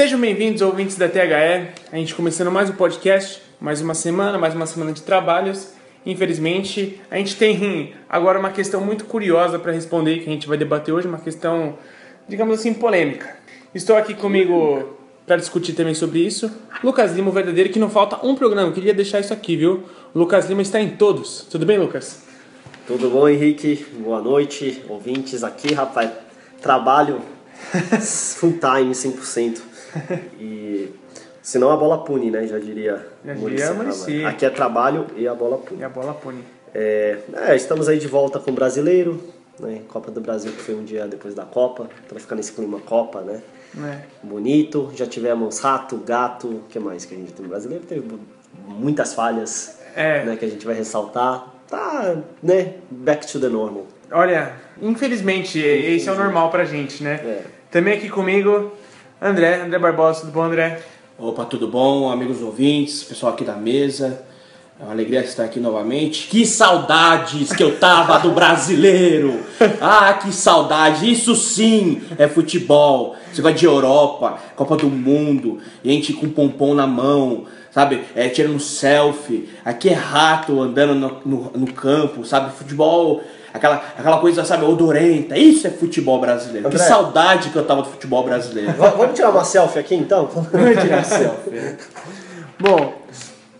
[0.00, 1.20] Sejam bem-vindos, ouvintes da THE.
[1.92, 5.74] A gente começando mais um podcast, mais uma semana, mais uma semana de trabalhos.
[6.06, 10.56] Infelizmente, a gente tem agora uma questão muito curiosa para responder que a gente vai
[10.56, 11.76] debater hoje, uma questão,
[12.26, 13.36] digamos assim, polêmica.
[13.74, 16.50] Estou aqui comigo para discutir também sobre isso.
[16.82, 18.70] Lucas Lima, o verdadeiro, que não falta um programa.
[18.70, 19.84] Eu queria deixar isso aqui, viu?
[20.14, 21.46] Lucas Lima está em todos.
[21.50, 22.22] Tudo bem, Lucas?
[22.86, 23.84] Tudo bom, Henrique?
[23.98, 26.10] Boa noite, ouvintes aqui, rapaz.
[26.62, 27.20] Trabalho
[28.38, 29.69] full time, 100%.
[30.38, 30.90] E
[31.42, 32.46] senão a bola pune, né?
[32.46, 33.06] Já diria.
[33.24, 34.24] Já diria Muricy.
[34.24, 35.80] Aqui é trabalho e a bola pune.
[35.80, 36.44] E a bola pune.
[36.74, 39.22] É, é, estamos aí de volta com o brasileiro,
[39.58, 39.82] né?
[39.88, 43.20] Copa do Brasil que foi um dia depois da Copa, para ficar nesse clima Copa,
[43.22, 43.40] né?
[43.76, 43.98] É.
[44.22, 44.90] Bonito.
[44.94, 47.84] Já tivemos rato, gato, o que mais que a gente tem no brasileiro?
[47.84, 48.04] Teve
[48.66, 50.24] muitas falhas, É.
[50.24, 50.36] né?
[50.36, 51.54] Que a gente vai ressaltar.
[51.68, 52.74] Tá, né?
[52.90, 53.86] Back to the normal.
[54.10, 57.14] Olha, infelizmente, esse é o normal pra gente, né?
[57.24, 57.42] É.
[57.70, 58.72] Também aqui comigo,
[59.22, 60.80] André, André Barbosa, tudo bom, André?
[61.18, 64.24] Opa, tudo bom, amigos ouvintes, pessoal aqui da mesa.
[64.80, 66.26] É uma alegria estar aqui novamente.
[66.26, 69.40] Que saudades que eu tava do brasileiro!
[69.78, 71.12] Ah, que saudade!
[71.12, 73.14] Isso sim é futebol.
[73.30, 78.00] Você gosta de Europa, Copa do Mundo, gente com pompom na mão, sabe?
[78.14, 79.50] É, tirando selfie.
[79.62, 82.56] Aqui é rato andando no, no, no campo, sabe?
[82.56, 85.36] Futebol, aquela, aquela coisa, sabe, odorenta.
[85.38, 86.66] Isso é futebol brasileiro.
[86.68, 86.78] André.
[86.78, 88.72] Que saudade que eu tava do futebol brasileiro.
[88.74, 90.26] Va- Vamos tirar uma selfie aqui então?
[90.52, 91.76] Vamos tirar selfie.
[92.58, 92.94] Bom,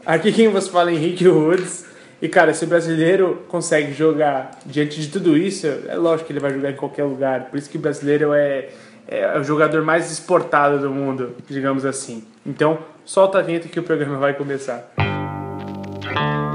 [0.04, 1.84] aqui quem você fala é Henrique Woods.
[2.22, 6.40] E cara, se o brasileiro consegue jogar diante de tudo isso, é lógico que ele
[6.40, 7.44] vai jogar em qualquer lugar.
[7.46, 8.68] Por isso que o brasileiro é,
[9.08, 12.22] é o jogador mais exportado do mundo, digamos assim.
[12.44, 14.92] Então, solta a vinheta que o programa vai começar.
[14.98, 16.49] Você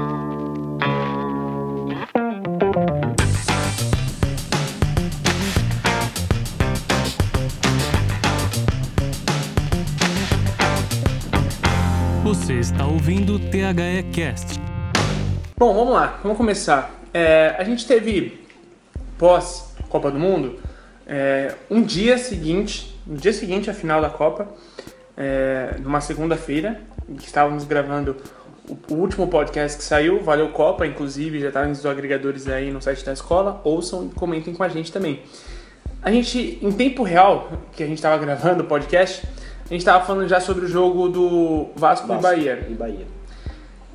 [13.06, 14.58] ouvindo o THE Cast.
[15.56, 16.90] Bom, vamos lá, vamos começar.
[17.14, 18.44] É, a gente teve,
[19.16, 20.58] pós Copa do Mundo,
[21.06, 24.48] é, um dia seguinte, no dia seguinte à final da Copa,
[25.16, 26.80] é, numa segunda-feira,
[27.16, 28.16] que estávamos gravando
[28.68, 32.82] o, o último podcast que saiu, Valeu Copa, inclusive já está nos agregadores aí no
[32.82, 35.22] site da escola, ouçam e comentem com a gente também.
[36.02, 39.24] A gente, em tempo real, que a gente estava gravando o podcast,
[39.66, 42.66] a gente estava falando já sobre o jogo do Vasco, e Bahia.
[42.70, 43.06] E Bahia.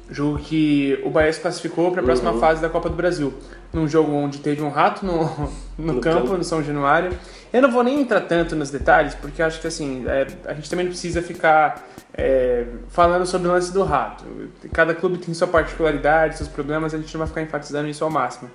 [0.10, 2.40] Jogo que o Bahia se classificou para a próxima Uhum.
[2.40, 3.34] fase da Copa do Brasil.
[3.72, 5.24] Num jogo onde teve um rato no,
[5.80, 6.38] no, No campo, campo.
[6.38, 7.18] no São Januário.
[7.54, 10.70] Eu não vou nem entrar tanto nos detalhes, porque acho que assim, é, a gente
[10.70, 14.26] também não precisa ficar é, falando sobre o lance do rato.
[14.74, 18.10] Cada clube tem sua particularidade, seus problemas, a gente não vai ficar enfatizando isso ao
[18.10, 18.50] máximo.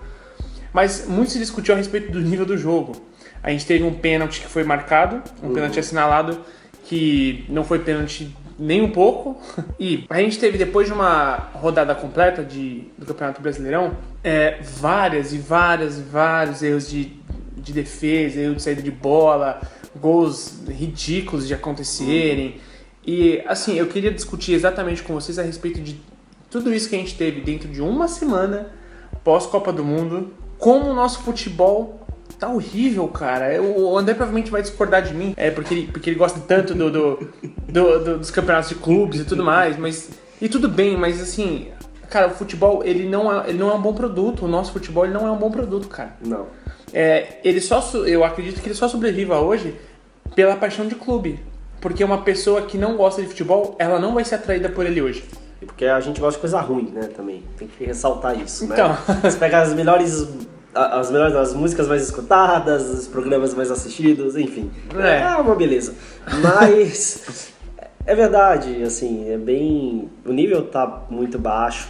[0.72, 2.92] Mas muito se discutiu a respeito do nível do jogo.
[3.42, 6.38] A gente teve um pênalti que foi marcado, um pênalti assinalado
[6.88, 9.40] que não foi pênalti nem um pouco.
[9.78, 15.32] E a gente teve, depois de uma rodada completa de, do Campeonato Brasileirão, é, várias
[15.34, 17.12] e várias e vários erros de,
[17.56, 19.60] de defesa, erro de saída de bola,
[20.00, 22.56] gols ridículos de acontecerem.
[23.06, 26.00] E assim, eu queria discutir exatamente com vocês a respeito de
[26.50, 28.72] tudo isso que a gente teve dentro de uma semana
[29.22, 32.05] pós-Copa do Mundo, como o nosso futebol
[32.38, 33.60] tá horrível, cara.
[33.62, 36.90] O André provavelmente vai discordar de mim, é porque ele, porque ele gosta tanto do,
[36.90, 37.28] do-
[37.68, 40.10] do- do- dos campeonatos de clubes e tudo mais, mas
[40.40, 41.68] e tudo bem, mas assim,
[42.10, 44.44] cara, o futebol ele não é, ele não é um bom produto.
[44.44, 46.14] O nosso futebol ele não é um bom produto, cara.
[46.24, 46.46] Não.
[46.92, 49.74] É, ele só, eu acredito que ele só sobreviva hoje
[50.34, 51.40] pela paixão de clube,
[51.80, 55.00] porque uma pessoa que não gosta de futebol, ela não vai ser atraída por ele
[55.02, 55.24] hoje.
[55.64, 57.42] Porque a gente gosta de coisa ruim, né, também.
[57.58, 58.90] Tem que ressaltar isso, Então.
[58.90, 58.98] né?
[59.22, 60.28] Você pega as melhores...
[60.76, 64.70] As melhores, as músicas mais escutadas, os programas mais assistidos, enfim.
[64.94, 65.20] É.
[65.22, 65.94] É uma beleza.
[66.42, 67.52] Mas
[68.04, 70.08] é verdade, assim, é bem.
[70.24, 71.88] O nível tá muito baixo,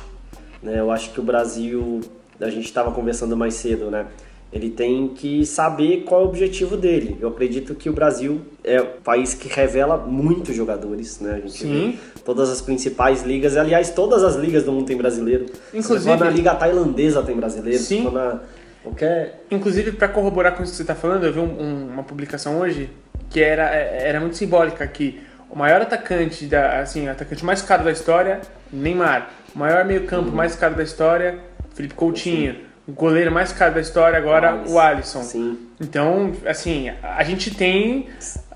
[0.63, 0.79] né?
[0.79, 2.01] Eu acho que o Brasil,
[2.41, 4.07] a gente estava conversando mais cedo, né?
[4.53, 7.19] Ele tem que saber qual é o objetivo dele.
[7.21, 11.33] Eu acredito que o Brasil é um país que revela muitos jogadores, né?
[11.35, 11.91] A gente Sim.
[11.91, 15.47] vê todas as principais ligas, aliás, todas as ligas do mundo tem brasileiro.
[15.75, 18.09] Inclusive- na liga tailandesa tem brasileiro, Sim.
[18.11, 18.41] na
[18.87, 22.03] qualquer Inclusive, para corroborar com isso que você está falando, eu vi um- um- uma
[22.03, 22.91] publicação hoje
[23.31, 27.63] que era, é- era muito simbólica, que o maior atacante, da, assim, o atacante mais
[27.63, 28.41] caro da história,
[28.73, 29.29] Neymar.
[29.55, 31.39] O maior meio-campo mais caro da história,
[31.75, 32.65] Felipe Coutinho.
[32.87, 35.23] O goleiro mais caro da história agora, o Alisson.
[35.23, 35.59] Sim.
[35.81, 38.07] Então, assim, a gente tem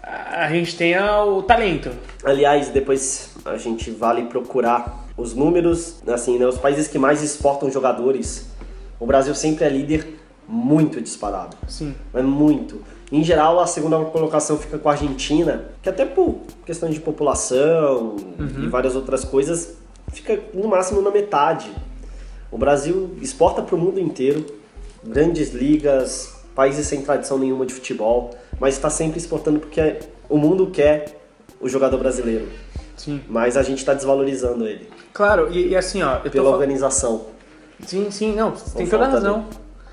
[0.03, 1.91] a gente tem o talento.
[2.25, 7.71] Aliás, depois a gente vale procurar os números, assim, né, os países que mais exportam
[7.71, 8.49] jogadores.
[8.99, 10.20] O Brasil sempre é líder
[10.51, 11.57] muito disparado.
[11.69, 11.95] Sim.
[12.13, 12.83] Mas muito.
[13.13, 18.17] Em geral, a segunda colocação fica com a Argentina, que até por questão de população
[18.63, 19.77] e várias outras coisas,
[20.13, 21.73] fica no máximo na metade.
[22.51, 24.45] O Brasil exporta para o mundo inteiro,
[25.03, 29.99] grandes ligas, países sem tradição nenhuma de futebol, mas está sempre exportando porque
[30.29, 31.21] o mundo quer
[31.61, 32.49] o jogador brasileiro.
[32.97, 33.21] Sim.
[33.29, 37.27] Mas a gente está desvalorizando ele Claro, e, e assim, ó, pela organização.
[37.87, 39.47] Sim, sim, não, tem toda a razão.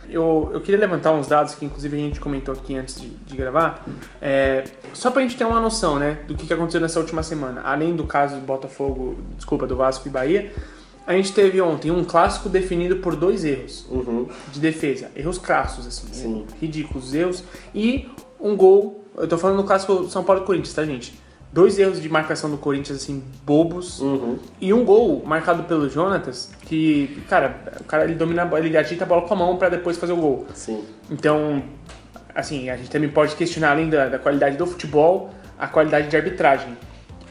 [0.09, 3.35] Eu, eu queria levantar uns dados que, inclusive, a gente comentou aqui antes de, de
[3.35, 3.85] gravar,
[4.21, 4.63] é,
[4.93, 7.61] só pra gente ter uma noção, né, do que que aconteceu nessa última semana.
[7.61, 10.51] Além do caso do Botafogo, desculpa, do Vasco e Bahia,
[11.05, 14.27] a gente teve ontem um clássico definido por dois erros Uhum.
[14.51, 16.45] de defesa, erros crassos, assim, Sim.
[16.59, 17.43] ridículos erros,
[17.73, 18.09] e
[18.39, 21.13] um gol, eu tô falando do clássico São Paulo e Corinthians, tá, gente?
[21.51, 24.37] Dois erros de marcação do Corinthians, assim, bobos, Uhum.
[24.59, 28.77] e um gol marcado pelo Jonatas, que, cara, o cara ele domina a bola, ele
[28.77, 30.45] agita a bola com a mão pra depois fazer o gol.
[30.53, 30.83] Sim.
[31.09, 31.63] Então,
[32.35, 36.17] assim, a gente também pode questionar, além da, da qualidade do futebol, a qualidade de
[36.17, 36.77] arbitragem.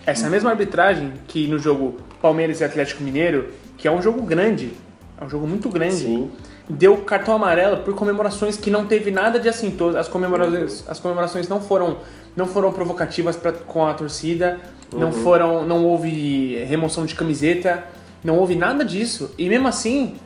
[0.06, 4.72] Essa mesma arbitragem que no jogo Palmeiras e Atlético Mineiro, que é um jogo grande,
[5.20, 6.30] é um jogo muito grande, Sim.
[6.68, 9.98] deu cartão amarelo por comemorações que não teve nada de assintoso.
[9.98, 11.98] As comemorações, as comemorações não foram
[12.36, 14.60] não foram provocativas pra, com a torcida,
[14.92, 17.84] não foram não houve remoção de camiseta,
[18.22, 19.34] não houve nada disso.
[19.38, 20.16] E mesmo assim,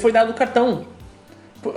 [0.00, 0.84] foi dado o cartão.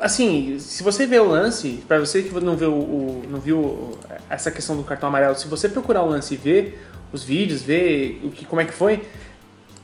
[0.02, 3.98] Assim, se você vê o lance, pra você que não viu, o, não viu
[4.30, 8.22] essa questão do cartão amarelo, se você procurar o lance e ver os vídeos, ver
[8.24, 9.04] o que, como é que foi,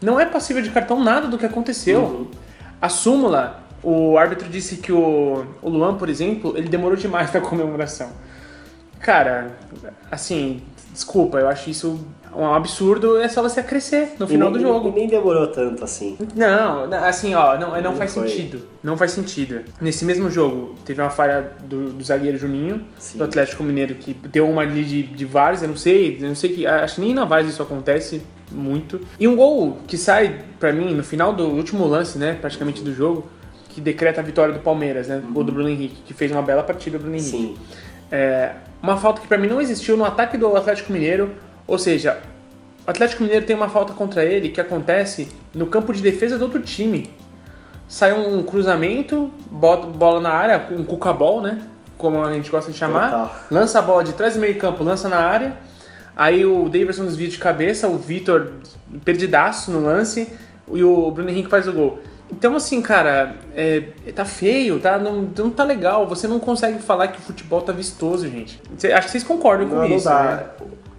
[0.02, 2.30] não é passível de cartão nada do que aconteceu.
[2.82, 7.42] A súmula, o árbitro disse que o, o Luan, por exemplo, ele demorou demais na
[7.42, 8.12] comemoração.
[9.06, 9.52] Cara,
[10.10, 12.00] assim, desculpa, eu acho isso
[12.36, 14.90] um absurdo, é só você crescer no final e do nem, jogo.
[14.90, 16.18] E nem demorou tanto assim.
[16.36, 18.28] Não, assim, ó, não, não Não faz foi.
[18.28, 18.68] sentido.
[18.84, 19.62] Não faz sentido.
[19.80, 23.20] Nesse mesmo jogo, teve uma falha do, do zagueiro Juninho, Sim.
[23.20, 26.36] do Atlético Mineiro, que deu uma ali de, de Vários, eu não sei, eu não
[26.36, 26.66] sei que.
[26.66, 29.00] Acho que nem na Vários isso acontece muito.
[29.20, 32.92] E um gol que sai, pra mim, no final do último lance, né, praticamente do
[32.92, 33.30] jogo,
[33.70, 35.22] que decreta a vitória do Palmeiras, né?
[35.36, 37.30] O do Bruno Henrique, que fez uma bela partida, o Bruno Henrique.
[37.30, 37.56] Sim.
[38.12, 41.32] É, uma falta que pra mim não existiu no ataque do Atlético Mineiro,
[41.66, 42.20] ou seja,
[42.86, 46.46] o Atlético Mineiro tem uma falta contra ele que acontece no campo de defesa do
[46.46, 47.10] outro time.
[47.88, 51.62] Sai um cruzamento, bota bola na área, um cucabol, né?
[51.98, 53.10] Como a gente gosta de chamar.
[53.10, 53.36] Total.
[53.50, 55.54] Lança a bola de trás do meio campo, lança na área.
[56.16, 58.54] Aí o Davidson desvia de cabeça, o Vitor
[59.04, 60.32] perdidaço no lance
[60.72, 62.00] e o Bruno Henrique faz o gol.
[62.32, 63.82] Então, assim, cara, é,
[64.16, 66.08] tá feio, tá, não, não tá legal.
[66.08, 68.60] Você não consegue falar que o futebol tá vistoso, gente.
[68.78, 70.16] Cê- acho que vocês concordam com Não, não isso, né?
[70.16, 70.50] dá.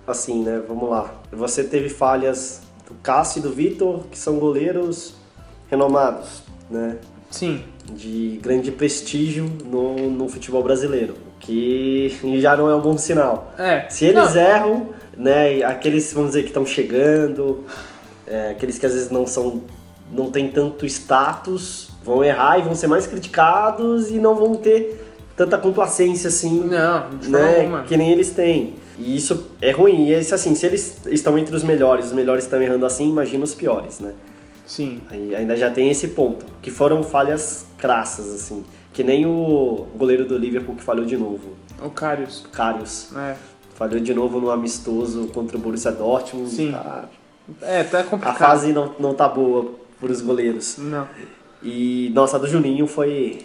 [0.06, 0.62] Assim, né?
[0.68, 1.12] Vamos lá.
[1.32, 5.14] Você teve falhas do Cássio e do Vitor, que são goleiros
[5.68, 6.96] renomados, né?
[7.28, 7.64] Sim.
[7.92, 13.52] De grande prestígio no, no futebol brasileiro, que já não é um bom sinal.
[13.58, 13.86] É.
[13.90, 15.62] Se eles Não, erram, né?
[15.64, 17.64] Aqueles, vamos dizer, que estão chegando,
[18.26, 19.60] é, aqueles que às vezes não são,
[20.10, 25.04] não tem tanto status, vão errar e vão ser mais criticados e não vão ter
[25.36, 28.74] tanta complacência assim Não, né, que nem eles têm.
[28.98, 30.06] E isso é ruim.
[30.06, 33.44] E esse, assim, se eles estão entre os melhores, os melhores estão errando assim, imagina
[33.44, 34.12] os piores, né?
[34.64, 35.00] Sim.
[35.10, 38.64] Aí ainda já tem esse ponto, que foram falhas crassas, assim.
[38.94, 41.50] Que nem o goleiro do Liverpool que falhou de novo,
[41.84, 42.46] O Karius.
[42.50, 43.14] Karius.
[43.14, 43.36] É.
[43.74, 46.48] Falhou de novo no amistoso contra o Borussia Dortmund.
[46.48, 46.72] Sim.
[46.72, 47.04] Tá-
[47.60, 48.38] É, tá A complicado.
[48.38, 50.76] fase não, não tá boa pros goleiros.
[50.78, 51.06] Não.
[51.62, 53.38] E, nossa, a do Juninho foi,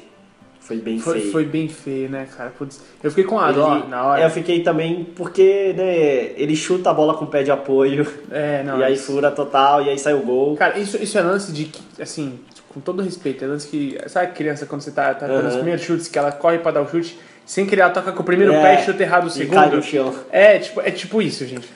[0.59, 1.31] foi bem Foi, feio.
[1.31, 2.51] foi bem feio, né, cara?
[2.51, 4.21] Putz, eu fiquei com a dó na hora.
[4.21, 8.05] É, eu fiquei também porque, né, ele chuta a bola com o pé de apoio.
[8.29, 8.79] É, não.
[8.79, 10.55] e aí isso- fura total, e aí sai o gol.
[10.57, 12.39] Cara, isso, isso é lance de assim,
[12.69, 13.97] com todo respeito, é lance que.
[14.07, 16.71] Sabe a criança quando você tá, tá dando os primeiros chutes, que ela corre pra
[16.71, 19.23] dar o chute, sem querer ela toca com o primeiro É, pé e chuta errado
[19.25, 19.55] o e segundo?
[19.55, 20.13] cai no chão.
[20.29, 21.67] É, tipo, é tipo isso, gente.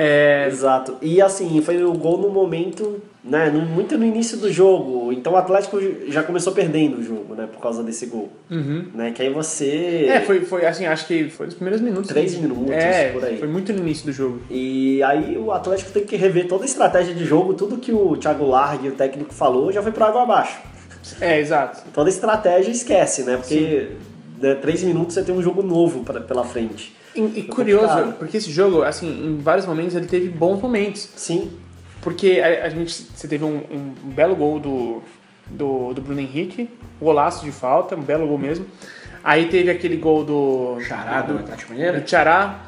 [0.00, 0.96] É, Exato.
[1.02, 5.12] E assim, foi o gol no momento, né, no- muito no início do jogo.
[5.12, 5.76] Então o Atlético
[6.06, 8.28] já começou perdendo o jogo, né, por causa desse gol.
[8.48, 8.86] uhum.
[8.94, 10.06] Né, que aí você...
[10.08, 12.08] É, foi, foi assim, acho que foi nos primeiros minutos.
[12.08, 13.38] Três minutos, é, por aí.
[13.38, 14.40] Foi muito no início do jogo.
[14.48, 18.16] E aí o Atlético tem que rever toda a estratégia de jogo, tudo que o
[18.16, 20.58] Thiago Largue, o técnico, falou, já foi por água abaixo.
[21.20, 21.82] É, exato.
[21.92, 23.88] Toda a estratégia esquece, né, porque
[24.40, 26.96] né, três minutos você tem um jogo novo pra, pela frente.
[27.20, 28.18] E, e Foi curioso, complicado.
[28.18, 31.08] porque esse jogo, assim, em vários momentos ele teve bons momentos.
[31.16, 31.50] Sim,
[32.00, 35.02] Porque a, a gente, você teve um, um belo gol do,
[35.46, 36.68] do, do Bruno Henrique,
[37.00, 38.64] um golaço de falta, um belo gol mesmo.
[39.24, 40.78] Aí teve aquele gol do.
[40.80, 41.98] Chará do do, Atlético Mineiro?
[41.98, 42.60] do Tchará,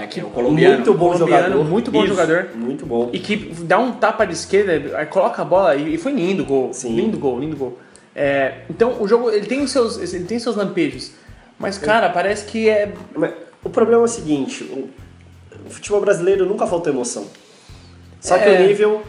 [0.00, 0.74] É, que é o colombiano.
[0.74, 1.64] muito bom colombiano, jogador.
[1.64, 2.08] muito bom Isso.
[2.14, 2.48] jogador.
[2.56, 3.10] Muito bom.
[3.12, 6.42] E que dá um tapa de esquerda, aí coloca a bola e, e foi lindo
[6.42, 6.72] o gol.
[6.74, 6.96] Sim.
[6.96, 7.78] Lindo gol, lindo gol.
[8.14, 11.12] É, então o jogo ele tem os seus, ele tem seus lampejos,
[11.56, 12.92] Mas, cara, parece que é.
[13.14, 13.32] Mas
[13.64, 14.88] O problema é o seguinte, o
[15.70, 17.26] futebol brasileiro nunca faltou emoção.
[18.20, 18.60] Só que É.
[18.60, 19.02] o nível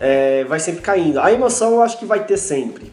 [0.00, 1.20] é, vai sempre caindo.
[1.20, 2.90] A emoção eu acho que vai ter sempre.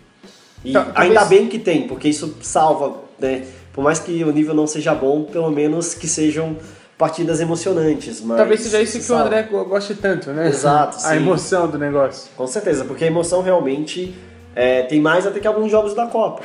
[0.64, 3.46] E Tá, talvez- ainda bem que tem, porque isso salva, né?
[3.72, 6.58] Por mais que o nível não seja bom, pelo menos que sejam
[6.98, 8.20] partidas emocionantes.
[8.22, 9.16] Mas Talvez seja isso que o.
[9.16, 10.48] André go- goste tanto, né?
[10.48, 11.16] Exato, A sim.
[11.18, 12.30] emoção do negócio.
[12.36, 14.14] Com certeza, porque a emoção realmente
[14.56, 16.42] é, tem mais até que alguns jogos da Copa,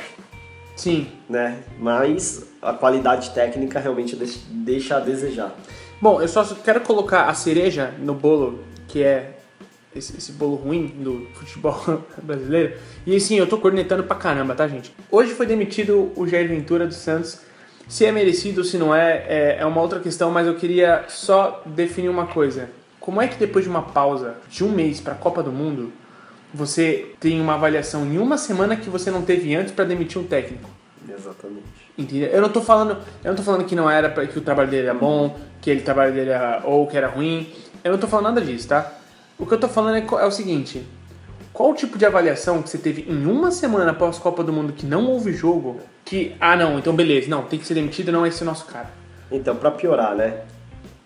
[0.75, 1.07] Sim.
[1.29, 1.59] né?
[1.79, 5.53] Mas a qualidade técnica realmente deixa- a desejar.
[6.01, 9.37] Bom, eu só quero colocar a cereja no bolo, que é
[9.95, 12.73] esse, esse bolo ruim do futebol brasileiro.
[13.05, 14.93] E assim, eu tô cornetando pra caramba, tá, gente?
[15.11, 17.39] Hoje foi demitido o Jair Ventura do Santos.
[17.87, 21.05] Se é merecido ou se não é, é, é uma outra questão, mas eu queria
[21.09, 22.69] só definir uma coisa.
[22.99, 25.91] Como é que depois de uma pausa de um mês pra Copa do Mundo,
[26.53, 30.25] você tem uma avaliação em uma semana que você não teve antes pra demitir um
[30.25, 30.69] técnico?
[31.07, 31.63] Exatamente.
[31.97, 32.29] Entendeu?
[32.29, 34.69] Eu não tô falando, eu não tô falando que não era pra- que o trabalho
[34.69, 37.51] dele era bom, que ele o trabalho dele era ou que era ruim.
[37.83, 38.91] Eu não tô falando nada disso, tá?
[39.37, 40.83] O que eu tô falando é, é o seguinte:
[41.51, 44.73] qual o tipo de avaliação que você teve em uma semana após Copa do Mundo
[44.73, 45.79] que não houve jogo?
[46.05, 48.65] Que ah não, então beleza, não tem que ser demitido, não é esse o nosso
[48.65, 48.89] cara.
[49.31, 50.41] Então, pra piorar, né?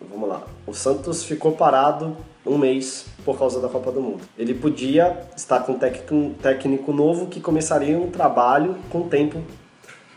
[0.09, 0.41] Vamos lá.
[0.65, 2.15] O Santos ficou parado
[2.47, 4.21] um mês por causa da Copa do Mundo.
[4.37, 9.41] Ele podia estar com um técnico, novo que começaria um trabalho com tempo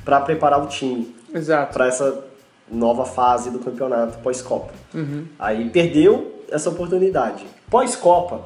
[0.05, 1.73] para preparar o time Exato.
[1.73, 2.25] para essa
[2.71, 4.73] nova fase do campeonato pós-Copa.
[4.95, 5.27] Uhum.
[5.39, 7.45] Aí perdeu essa oportunidade.
[7.69, 8.43] Pós-Copa,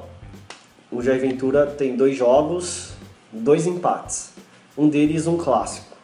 [0.91, 2.93] o Jair Ventura tem dois jogos,
[3.33, 4.33] dois empates.
[4.77, 5.95] Um deles um clássico.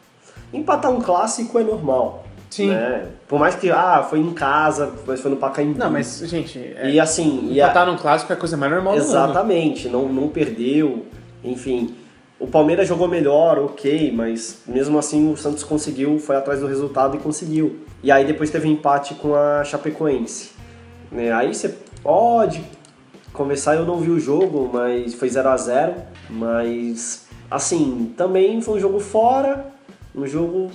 [0.52, 2.24] Empatar um clássico é normal.
[2.50, 2.68] Sim.
[2.70, 3.06] né?
[3.28, 5.78] Por mais que, ah, foi em casa, mas foi no Pacaembu.
[5.78, 8.72] Não, mas gente, é, E assim, e a- empatar num clássico é a coisa mais
[8.72, 8.96] normal.
[8.96, 11.06] Exatamente, não, não perdeu,
[11.44, 11.94] enfim.
[12.40, 17.14] O Palmeiras jogou melhor, ok, mas mesmo assim o Santos conseguiu, foi atrás do resultado
[17.16, 17.80] e conseguiu.
[18.02, 20.50] E aí depois teve um empate com a Chapecoense.
[21.12, 21.30] Né?
[21.32, 22.64] Aí você pode
[23.32, 25.94] começar, eu não vi o jogo, mas foi 0 a 0
[26.30, 29.66] mas assim, também foi um jogo fora,
[30.14, 30.70] um jogo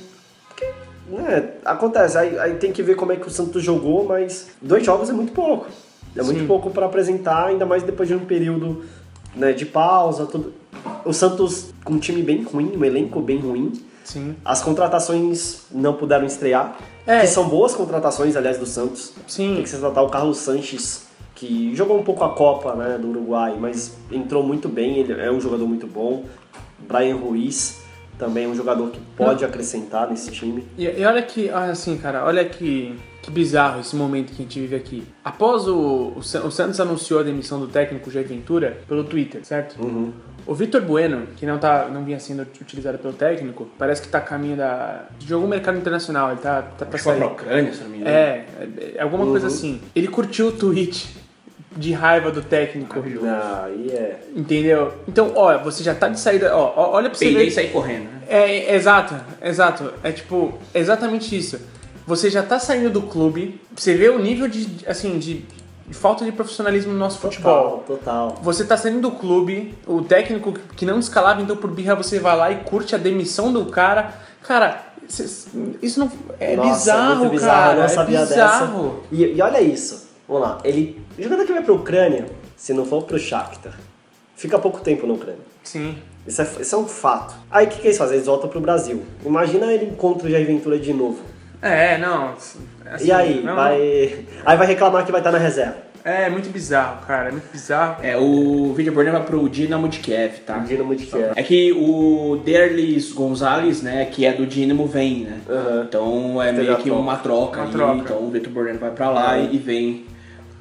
[0.55, 0.65] que,
[1.07, 4.83] né, acontece, aí, aí tem que ver como é que o Santos jogou, mas dois
[4.85, 5.67] jogos é muito pouco.
[6.15, 6.47] É muito Sim.
[6.47, 8.85] pouco para apresentar, ainda mais depois de um período
[9.35, 10.53] né, de pausa, tudo.
[11.03, 13.73] O Santos com um time bem ruim, um elenco bem ruim.
[14.03, 14.35] Sim.
[14.45, 17.21] As contratações não puderam estrear, É.
[17.21, 19.13] que são boas contratações, aliás, do Santos.
[19.27, 19.55] Sim.
[19.55, 23.09] Tem que se tratar o Carlos Sanches, que jogou um pouco a Copa né, do
[23.09, 26.23] Uruguai, mas entrou muito bem, ele é um jogador muito bom.
[26.87, 27.81] Brian Ruiz
[28.17, 30.65] também é um jogador que pode acrescentar nesse time.
[30.77, 34.45] E, e olha que, olha assim, cara, olha que, que bizarro esse momento que a
[34.45, 35.03] gente vive aqui.
[35.23, 39.81] Após o, o, o Santos anunciou a demissão do técnico Jair Ventura pelo Twitter, certo?
[39.81, 40.11] Uhum.
[40.47, 44.19] O Vitor Bueno, que não, tá, não vinha sendo utilizado pelo técnico, parece que tá
[44.19, 47.17] a caminho da, de algum mercado internacional, ele tá, tá pra sair.
[47.17, 48.15] pra Ucrânia, se não me engano.
[48.15, 49.81] É, é, é alguma coisa assim.
[49.95, 51.24] Ele curtiu o tweet
[51.75, 52.99] de raiva do técnico,
[53.63, 54.19] Aí é.
[54.35, 54.93] entendeu?
[55.07, 57.49] Então, ó, você já tá de saída, ó, ó, olha pra você Peidei ver.
[57.49, 58.21] e saí correndo, né?
[58.27, 59.93] É, é, exato, exato.
[60.01, 61.59] É tipo, é exatamente isso.
[62.07, 65.43] Você já tá saindo do clube, você vê o nível de, assim, de,
[65.87, 67.83] de falta de profissionalismo no nosso futebol.
[67.85, 68.39] Total, total.
[68.41, 72.37] Você tá saindo do clube, o técnico que não escalava, então por birra você vai
[72.37, 74.13] lá e curte a demissão do cara.
[74.43, 74.81] Cara,
[75.81, 76.11] isso não.
[76.39, 77.71] É Nossa, bizarro, muito bizarro, cara.
[77.91, 78.89] eu não é bizarro.
[78.89, 78.99] dessa.
[79.11, 82.85] E, e olha isso, vamos lá, ele, o jogador que vai pra Ucrânia, se não
[82.85, 83.73] for pro Shakhtar,
[84.35, 85.39] fica pouco tempo na Ucrânia.
[85.63, 85.97] Sim.
[86.27, 87.35] Isso é, isso é um fato.
[87.51, 88.15] Aí o que, que eles fazem?
[88.15, 89.03] Eles voltam pro Brasil.
[89.23, 91.19] Imagina ele encontra o Jair Ventura de novo.
[91.61, 92.29] É, não.
[92.29, 92.59] assim,
[93.03, 93.41] e aí?
[93.43, 95.85] não- Vai, aí vai reclamar que vai estar na reserva.
[96.03, 97.29] É muito bizarro, cara.
[97.29, 98.03] É muito bizarro.
[98.03, 100.57] É, o vídeo Borneo vai pro Dinamo de Kiev, tá?
[100.59, 101.31] O Dinamo de Kiev.
[101.35, 105.39] É que o Derlis Gonzalez, né, que é do Dinamo, vem, né?
[105.49, 105.85] Aham.
[105.87, 106.99] Então é meio que troca.
[107.01, 107.71] uma troca Uma aí.
[107.71, 107.95] troca.
[108.01, 109.49] Então o Vitor Borneo vai pra lá Uhum.
[109.51, 110.05] e vem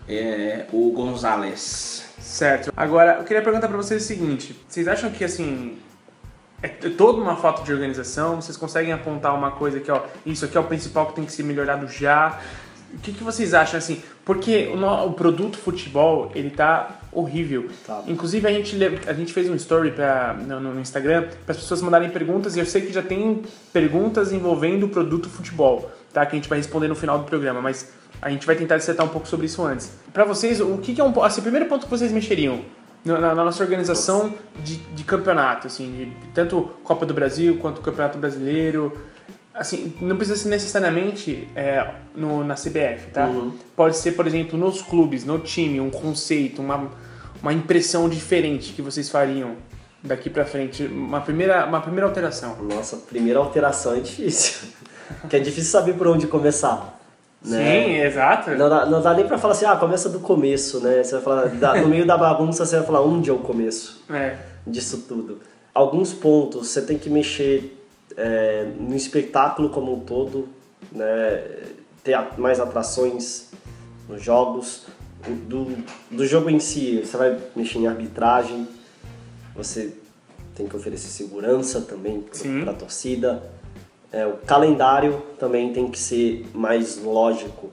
[0.09, 2.05] é, o Gonzalez.
[2.19, 2.73] Certo.
[2.77, 5.79] Agora, eu queria perguntar pra vocês o seguinte: vocês acham que assim
[6.63, 8.41] é toda uma falta de organização?
[8.41, 11.33] Vocês conseguem apontar uma coisa que, ó, isso aqui é o principal que tem que
[11.33, 12.41] ser melhorado já?
[12.95, 14.03] O que, que vocês acham assim?
[14.25, 17.69] Porque o, no- o produto futebol ele tá horrível.
[17.87, 18.03] Tá.
[18.07, 21.83] Inclusive a gente a gente fez um story pra, no, no Instagram para as pessoas
[21.83, 23.43] mandarem perguntas e eu sei que já tem
[23.73, 26.25] perguntas envolvendo o produto futebol, tá?
[26.25, 27.93] Que a gente vai responder no final do programa, mas
[28.25, 29.93] a gente vai tentar dissertar um pouco sobre isso antes.
[30.13, 32.63] Pra vocês, o que, que é um assim, o primeiro ponto que vocês mexeriam
[33.05, 38.17] na, na- nossa organização de, de campeonato, assim, de tanto Copa do Brasil quanto Campeonato
[38.19, 38.97] Brasileiro?
[39.53, 43.29] Assim, não precisa ser necessariamente é, no, na CBF, tá?
[43.77, 46.91] Pode ser, por exemplo, nos clubes, no time, um conceito, uma,
[47.43, 49.55] uma impressão diferente que vocês fariam
[50.03, 50.85] daqui pra frente.
[50.87, 52.57] Uma primeira, uma primeira alteração.
[52.63, 54.69] Nossa, primeira alteração é difícil.
[55.29, 56.99] que é difícil saber por onde começar.
[57.45, 57.85] Né?
[57.85, 58.51] Sim, exato.
[58.53, 61.03] Não dá, não dá nem pra falar assim, ah, começa do começo, né?
[61.03, 64.03] Você vai falar, da- no meio da bagunça, você vai falar onde é o começo
[64.11, 64.37] É.
[64.67, 65.41] disso tudo.
[65.75, 67.79] Alguns pontos você tem que mexer
[68.17, 70.49] é, no espetáculo como um todo,
[70.93, 71.43] né?
[72.05, 73.49] ter mais atrações
[74.09, 74.83] nos jogos.
[75.27, 75.77] Do,
[76.11, 78.69] do jogo em si, você vai mexer em arbitragem,
[79.57, 79.95] você
[80.55, 82.23] tem que oferecer segurança também
[82.63, 83.43] para a torcida.
[84.15, 87.71] É, o calendário também tem que ser mais lógico.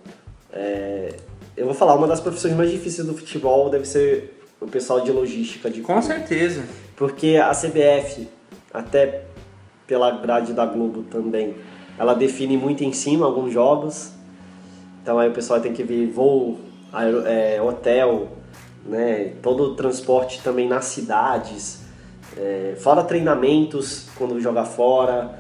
[0.51, 1.13] É,
[1.55, 5.11] eu vou falar, uma das profissões mais difíceis do futebol deve ser o pessoal de
[5.11, 6.03] logística de Com clube.
[6.07, 6.63] certeza.
[6.95, 8.27] Porque a CBF,
[8.73, 9.25] até
[9.85, 11.53] pela grade da Globo também,
[11.97, 14.11] ela define muito em cima alguns jogos.
[15.03, 16.57] Então aí o pessoal tem que ver voo,
[16.91, 18.29] aero- é, hotel,
[18.83, 21.81] né, todo o transporte também nas cidades,
[22.35, 25.39] é, fora treinamentos quando joga fora,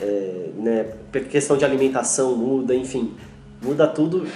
[0.00, 0.92] é, né,
[1.30, 3.14] questão de alimentação muda, enfim,
[3.62, 4.26] muda tudo.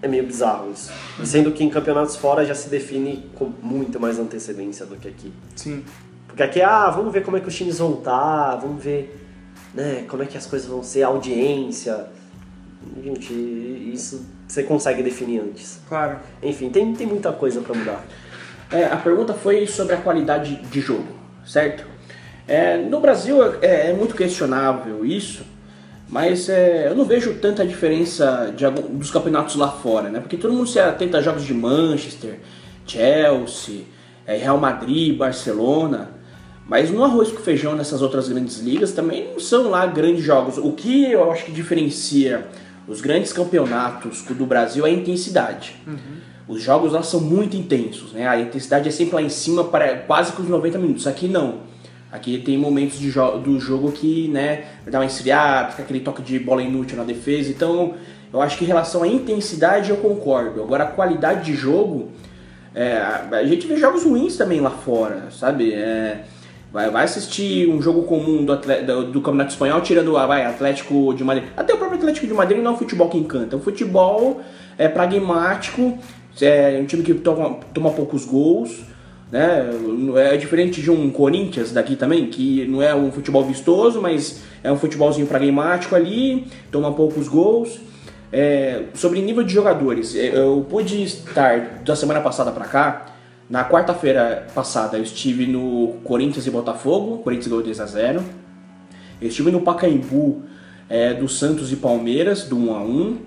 [0.00, 0.92] É meio bizarro isso.
[1.24, 5.32] Sendo que em campeonatos fora já se define com muito mais antecedência do que aqui.
[5.56, 5.84] Sim.
[6.28, 9.26] Porque aqui, ah, vamos ver como é que os times vão estar, vamos ver
[9.74, 12.06] né, como é que as coisas vão ser, a audiência.
[13.02, 13.32] Gente,
[13.92, 15.80] isso você consegue definir antes.
[15.88, 16.18] Claro.
[16.42, 18.04] Enfim, tem, tem muita coisa pra mudar.
[18.70, 21.08] É, a pergunta foi sobre a qualidade de jogo,
[21.44, 21.84] certo?
[22.48, 25.42] É, no Brasil é, é muito questionável isso,
[26.08, 30.18] mas é, eu não vejo tanta diferença de dos campeonatos lá fora, né?
[30.18, 32.40] Porque todo mundo se atenta a jogos de Manchester,
[32.86, 33.82] Chelsea,
[34.26, 36.10] é, Real Madrid, Barcelona,
[36.66, 40.56] mas no arroz com feijão nessas outras grandes ligas também não são lá grandes jogos.
[40.56, 42.46] O que eu acho que diferencia
[42.86, 45.76] os grandes campeonatos do Brasil é a intensidade.
[46.48, 48.26] Os jogos lá são muito intensos, né?
[48.26, 51.06] A intensidade é sempre lá em cima para quase que os 90 minutos.
[51.06, 51.67] Aqui não.
[52.10, 56.38] Aqui tem momentos jo do jogo que, né, dá uma esfriada, fica aquele toque de
[56.38, 57.50] bola inútil na defesa.
[57.50, 57.94] Então,
[58.32, 60.62] eu acho que em relação à intensidade eu concordo.
[60.62, 62.08] Agora, a qualidade de jogo,
[62.74, 65.74] é, a gente vê jogos ruins também lá fora, sabe?
[65.74, 66.24] É,
[66.72, 71.12] vai, vai assistir um jogo comum do, do, do Campeonato Espanhol, tirando ah, vai, Atlético
[71.12, 71.44] de Madrid.
[71.56, 73.54] Até o próprio Atlético de Madrid não é um futebol que encanta.
[73.54, 74.40] É um futebol
[74.78, 75.98] é, pragmático,
[76.40, 78.87] é um time que toma, toma poucos gols.
[79.30, 79.70] Né?
[80.32, 84.72] É diferente de um Corinthians daqui também, que não é um futebol vistoso, mas é
[84.72, 87.78] um futebolzinho pragmático ali, toma poucos gols.
[88.32, 93.06] É, sobre nível de jogadores, é, eu pude estar da semana passada pra cá.
[93.48, 98.22] Na quarta-feira passada eu estive no Corinthians e Botafogo, Corinthians ganhou 2 a 0.
[99.20, 100.42] Eu estive no Pacaembu
[100.88, 103.18] é, do Santos e Palmeiras, do 1 a 1.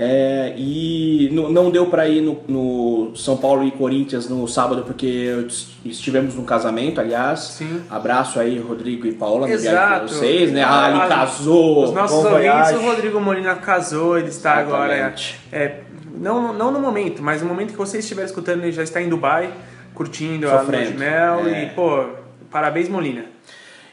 [0.00, 5.44] É, e não, deu pra ir no, no São Paulo e Corinthians no sábado porque
[5.84, 7.40] estivemos num casamento, aliás.
[7.40, 7.82] Sim.
[7.90, 9.76] Abraço aí, Rodrigo e Paula, Exato.
[9.76, 10.62] pra vocês, né?
[10.64, 11.82] Ah, ele casou!
[11.82, 14.94] Os nossos ouvintes, o Rodrigo Molina casou, ele está agora.
[14.94, 15.40] Exatamente.
[15.50, 15.80] É,
[16.14, 19.08] não, não no momento, mas no momento que você estiver escutando, ele já está em
[19.08, 19.52] Dubai,
[19.94, 20.92] curtindo a lua Sofrendo.
[20.92, 21.48] de mel.
[21.48, 21.64] É.
[21.64, 22.04] E, pô,
[22.52, 23.24] parabéns, Molina.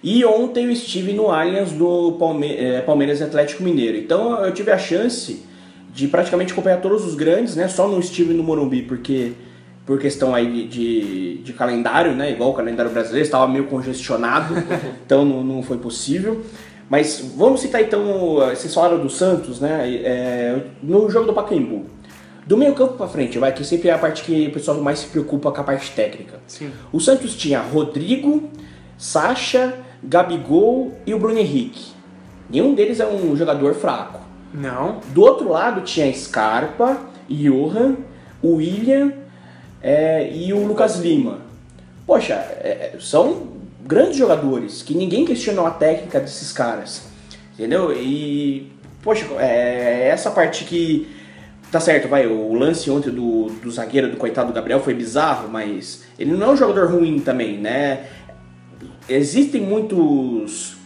[0.03, 3.97] E ontem eu estive no Allianz do Palme eh, Palmeiras e Atlético Mineiro.
[3.97, 5.54] Então eu tive a chance
[5.95, 7.69] de praticamente acompanhar todos os grandes, né?
[7.69, 9.31] Só não estive no Morumbi porque
[9.85, 12.31] por questão aí de, de, de calendário, né?
[12.31, 14.55] Igual o calendário brasileiro, estava meio congestionado,
[15.05, 16.43] então não, não foi possível.
[16.89, 19.89] Mas vamos citar então, vocês falaram do Santos, né?
[20.03, 21.85] É, no jogo do Pacaembu.
[22.45, 24.99] Do meio campo pra frente, vai, que sempre é a parte que o pessoal mais
[24.99, 26.39] se preocupa com a parte técnica.
[26.45, 26.71] Sim.
[26.91, 28.49] O Santos tinha Rodrigo,
[28.97, 31.93] Sacha, Gabigol e o Bruno Henrique.
[32.49, 34.24] Nenhum deles é um jogador fraco.
[34.55, 35.01] Não.
[35.13, 36.97] Do outro lado tinha Scarpa,
[37.29, 37.97] Johan,
[38.41, 39.11] o William
[39.81, 41.39] é, e o Lucas Lima.
[42.07, 43.47] Poxa, é, são
[43.83, 47.03] grandes jogadores que ninguém questionou a técnica desses caras.
[47.53, 47.91] Entendeu?
[47.93, 51.07] E, poxa, é essa parte que.
[51.71, 55.49] Tá certo, vai, o lance ontem do, do zagueiro, do coitado do Gabriel, foi bizarro,
[55.49, 58.05] mas ele não é um jogador ruim também, né?
[59.09, 60.77] Existem muitos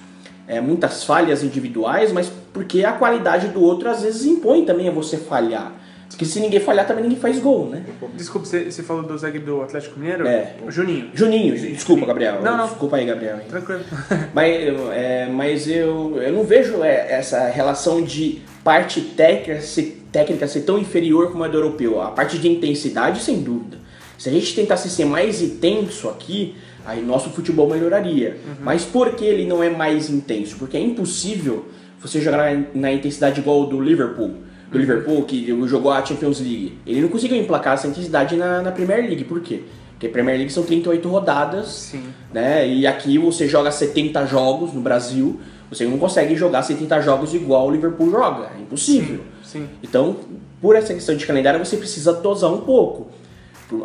[0.49, 4.91] é, muitas falhas individuais, mas porque a qualidade do outro às vezes impõe também a
[4.91, 5.73] você falhar.
[6.09, 7.83] Porque se ninguém falhar, também ninguém faz gol, né?
[8.15, 10.27] Desculpa, você, você falou do zagueiro do Atlético Mineiro?
[10.27, 10.55] É.
[10.65, 11.11] O Juninho.
[11.13, 12.41] Juninho, desculpa, Gabriel.
[12.41, 12.65] Não, não.
[12.65, 13.39] Desculpa aí, Gabriel.
[13.47, 13.81] Tranquilo.
[14.33, 20.03] Mas, eu- é, mas eu, eu não vejo é, essa relação de parte técnica ser,
[20.11, 22.01] técnica ser tão inferior como a do europeu.
[22.01, 23.77] A parte de intensidade, sem dúvida.
[24.17, 28.37] Se a gente tentasse ser mais intenso aqui, aí nosso futebol melhoraria.
[28.61, 30.55] Mas por que ele não é mais intenso?
[30.57, 31.65] Porque é impossível
[32.01, 34.35] você jogar na, intensidade igual do Liverpool.
[34.71, 36.77] Do Liverpool, que jogou a Champions League.
[36.85, 39.23] Ele não conseguiu emplacar essa intensidade na, na Premier League.
[39.23, 39.63] Por quê?
[39.91, 42.03] Porque a Premier League são 38 rodadas Sim.
[42.33, 42.65] né?
[42.67, 45.39] E aqui você joga 70 jogos no Brasil,
[45.69, 49.19] Você não consegue jogar 70 jogos igual o Liverpool joga, é impossível.
[49.43, 49.67] Sim.
[49.83, 50.15] Então,
[50.61, 53.07] por essa questão de calendário, você precisa dosar um pouco.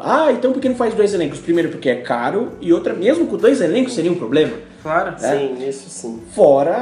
[0.00, 1.40] Ah, então por que não faz dois elencos?
[1.40, 4.52] Primeiro porque é caro e outra, mesmo com dois elencos seria um problema.
[4.82, 5.14] Claro.
[5.18, 6.20] Sim, isso sim.
[6.34, 6.76] Fora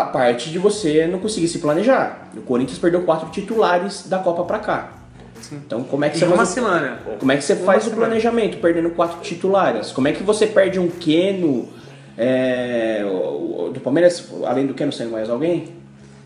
[0.00, 2.30] a parte de você não conseguir se planejar.
[2.36, 4.92] O Corinthians perdeu quatro titulares da Copa pra cá.
[5.52, 6.98] Então como é que Em você uma faz, semana.
[7.18, 8.06] como é que você Uma faz o semana.
[8.06, 9.92] planejamento perdendo quatro titulares?
[9.92, 11.68] Como é que você perde um Keno?
[12.20, 15.68] é, o- o- do Palmeiras, além do Keno, saiu mais alguém?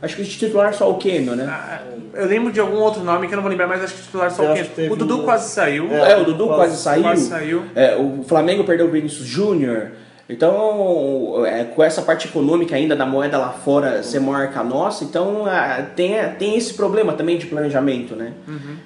[0.02, 1.46] Acho que de titular só o Keno, né?
[1.48, 1.80] Ah,
[2.14, 4.30] Eu lembro de algum outro nome que eu não vou lembrar, mas acho que titular
[4.30, 5.90] só Eu o teve O Dudu um- quase saiu.
[5.92, 7.02] É, o Dudu quase- quase, saiu.
[7.04, 7.62] quase saiu.
[7.74, 9.92] É, o Flamengo perdeu o Vinícius Júnior.
[10.28, 14.64] Então, é, com essa parte econômica ainda da moeda lá fora ser maior que a
[14.64, 18.32] nossa, então ah, tem, tem esse problema também de planejamento, né?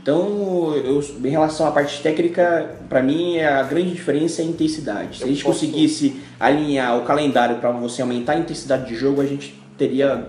[0.03, 5.19] Então, eu, em relação à parte técnica, para mim a grande diferença é a intensidade.
[5.19, 9.21] Se a gente posso- conseguisse alinhar o calendário para você aumentar a intensidade de jogo,
[9.21, 10.27] a gente teria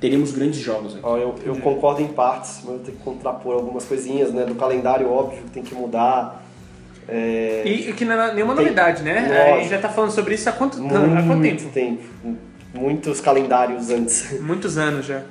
[0.00, 1.04] teríamos grandes jogos aqui.
[1.06, 4.44] Eu, eu concordo em partes, mas eu tenho que contrapor algumas coisinhas, né?
[4.44, 6.44] Do calendário, óbvio, tem que mudar.
[7.08, 9.28] É, E que não é nenhuma Tem- novidade, né?
[9.30, 12.02] É, A gente já tá falando sobre isso há quanto, há quanto muito tempo?
[12.22, 12.36] tempo.
[12.74, 14.40] Muitos calendários antes.
[14.40, 15.22] Muitos anos já.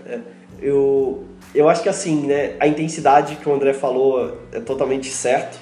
[0.61, 2.53] Eu, eu acho que assim, né?
[2.59, 5.59] A intensidade que o André falou é totalmente certo.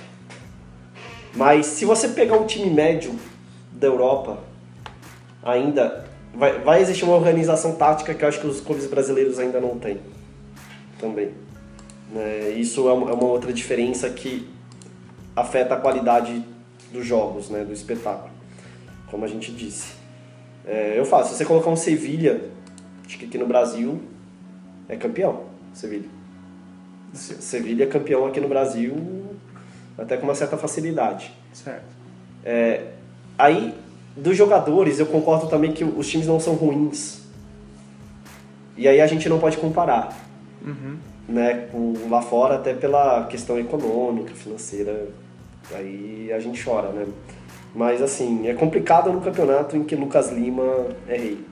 [1.36, 3.16] Mas se você pegar um time médio
[3.72, 4.38] da Europa,
[5.44, 9.60] ainda vai, vai existir uma organização tática que eu acho que os clubes brasileiros ainda
[9.60, 10.00] não têm.
[11.00, 11.32] Também.
[12.12, 14.48] Né, Isso é uma é uma outra diferença que
[15.36, 16.44] afeta a qualidade
[16.92, 18.30] dos jogos, né, do espetáculo,
[19.10, 19.94] como a gente disse.
[20.66, 22.42] É, eu faço, se você colocar um Sevilha,
[23.06, 24.00] acho que aqui no Brasil
[24.88, 26.08] é campeão, Sevilha.
[27.14, 28.96] Se- Sevilha é campeão aqui no Brasil
[29.98, 31.34] até com uma certa facilidade.
[31.52, 31.86] Certo.
[33.38, 33.74] Aí,
[34.16, 37.22] dos jogadores, eu concordo também que os times não são ruins.
[38.78, 40.18] E aí a gente não pode comparar.
[41.28, 45.08] Né, com lá fora, até pela questão econômica, financeira.
[45.74, 47.06] Aí a gente chora, né?
[47.74, 51.46] Mas assim, é complicado no campeonato em que Lucas Lima é rei.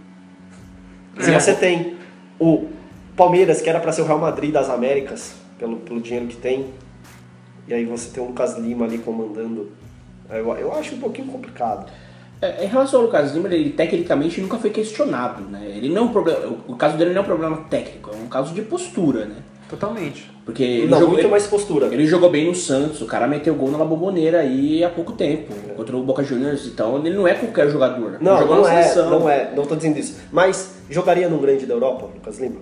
[1.19, 1.39] Se É.
[1.39, 1.95] você tem
[2.39, 2.67] o
[3.15, 6.67] Palmeiras, que era para ser o Real Madrid das Américas, pelo, pelo dinheiro que tem,
[7.67, 9.71] e aí você tem o Lucas Lima ali comandando,
[10.30, 11.91] eu, eu acho um pouquinho complicado.
[12.41, 15.62] É, em relação ao Lucas Lima, ele tecnicamente nunca foi questionado, né?
[15.75, 18.27] Ele não é um problema, o caso dele não é um problema técnico, é um
[18.27, 19.36] caso de postura, né?
[19.69, 20.30] Totalmente.
[20.43, 21.86] Porque ele Não, jogou, muito ele, mais postura.
[21.86, 25.13] ele jogou bem no Santos, o cara meteu gol na La Bombonera aí há pouco
[25.13, 28.17] tempo, contra o Boca Juniors, então ele não é qualquer jogador.
[28.19, 29.10] Não, jogou não na é, seleção.
[29.19, 30.19] não é, não tô dizendo isso.
[30.32, 32.60] Mas jogaria num grande da Europa, Lucas Lima?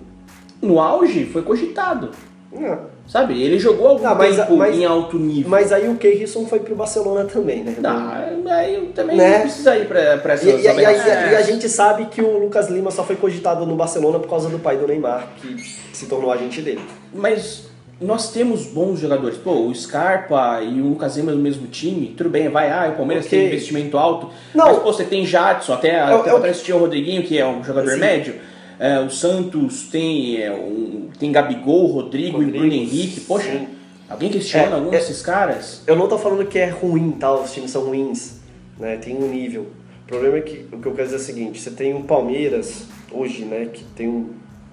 [0.60, 2.10] No auge foi cogitado,
[2.52, 2.99] Não.
[3.10, 3.42] Sabe?
[3.42, 5.50] Ele jogou algum Não, mas- tempo mas- em alto nível.
[5.50, 7.74] Mas aí o Keirson foi pro Barcelona também, né?
[7.80, 8.08] Não,
[8.52, 9.34] aí eu também Né?
[9.34, 11.06] não precisa ir pra, pra E, essas e- e- e- aberrações.
[11.32, 14.48] e a gente sabe que o Lucas Lima só foi cogitado no Barcelona por causa
[14.48, 15.56] do pai do Neymar, que
[15.92, 16.80] se tornou agente dele.
[17.12, 17.68] Mas
[18.00, 19.36] nós temos bons jogadores.
[19.36, 22.96] Pô, o Scarpa e o Lucas Lima no mesmo time, tudo bem, vai, ah, o
[22.96, 23.36] Palmeiras Ok.
[23.38, 24.30] tem investimento alto.
[24.54, 24.66] Não.
[24.66, 27.44] Mas, pô, você tem Jadson, até Eu- até eu- atrás tinha o Rodriguinho, que é
[27.46, 28.36] um jogador médio.
[28.80, 33.20] É, o Santos tem, é, um, tem Gabigol, Rodrigo, e Rodrigo, Bruno Henrique.
[33.20, 33.68] Poxa, sim.
[34.08, 35.82] alguém questiona É, algum é- desses caras?
[35.86, 37.30] Eu não tô falando que é ruim, tá?
[37.34, 38.40] Os times são ruins,
[38.78, 38.96] né?
[38.96, 39.66] Tem um nível.
[40.04, 42.04] O problema é que o que eu quero dizer é o seguinte: você tem um
[42.04, 43.66] Palmeiras hoje, né?
[43.70, 44.30] Que tem um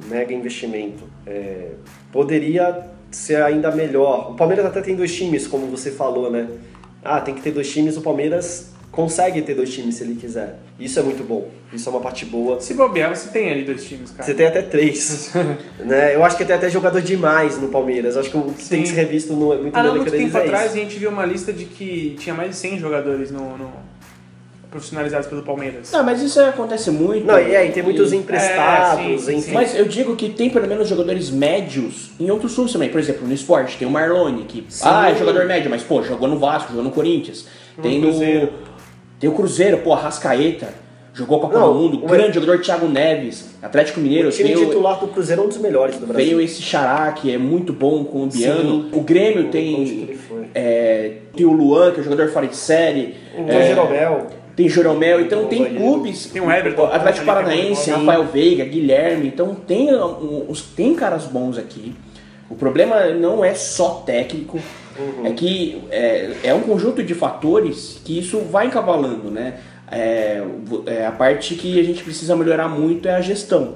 [0.07, 1.03] mega investimento.
[1.25, 1.71] É,
[2.09, 4.31] poderia ser ainda melhor.
[4.31, 6.47] O Palmeiras até tem dois times, como você falou, né?
[7.03, 7.97] Ah, tem que ter dois times.
[7.97, 10.57] O Palmeiras consegue ter dois times se ele quiser.
[10.79, 11.49] Isso é muito bom.
[11.73, 12.59] Isso é uma parte boa.
[12.61, 14.23] Se bobear, você tem ali dois times, cara.
[14.23, 15.31] Você tem até três.
[15.79, 16.15] né?
[16.15, 18.15] Eu acho que tem até jogador demais no Palmeiras.
[18.15, 18.95] Eu acho que o que tem que Sim.
[18.95, 20.75] ser revisto no, muito Ah, não, muito tempo é atrás isso.
[20.75, 23.71] a gente viu uma lista de que tinha mais de 100 jogadores no, no-
[24.71, 25.91] profissionalizados pelo Palmeiras.
[25.91, 27.25] Não, mas isso acontece muito.
[27.25, 29.51] Não, e aí tem muitos E- emprestados, É, sim, sim, enfim.
[29.53, 32.89] Mas eu digo que tem pelo menos jogadores médios em outros clubes também.
[32.89, 36.27] Por exemplo, no esporte tem o Marlone, que ah, é jogador médio, mas pô, jogou
[36.27, 37.47] no Vasco, jogou no Corinthians.
[37.81, 38.11] Tem no.
[39.19, 40.69] Tem o Cruzeiro, pô, Arrascaeta,
[41.13, 44.65] jogou Copa do Mundo, o- grande jogador Thiago Neves, Atlético Mineiro, o time tem o-
[44.67, 46.25] titular do Cruzeiro é um dos melhores do Brasil.
[46.37, 48.83] Veio esse Xará, que é muito bom, colombiano.
[48.83, 48.89] Sim.
[48.93, 50.17] O Grêmio que tem,
[50.53, 53.15] é, tem o Luan, que é jogador fora de série.
[53.35, 54.27] O é, Jeromel.
[54.55, 56.25] tem Jeromel, então Bom tem clubes.
[56.27, 57.95] Tem o Everton, Atlético ali, tem Paranaense, o.
[57.95, 59.27] Rafael Veiga, Guilherme.
[59.27, 61.95] Então tem, um, os, tem caras bons aqui.
[62.49, 64.57] O problema não é só técnico,
[64.99, 65.25] Uhum.
[65.25, 69.59] é que é, é um conjunto de fatores que isso vai encavalando, né?
[69.89, 70.43] É,
[70.85, 73.75] é, a parte que a gente precisa melhorar muito é a gestão.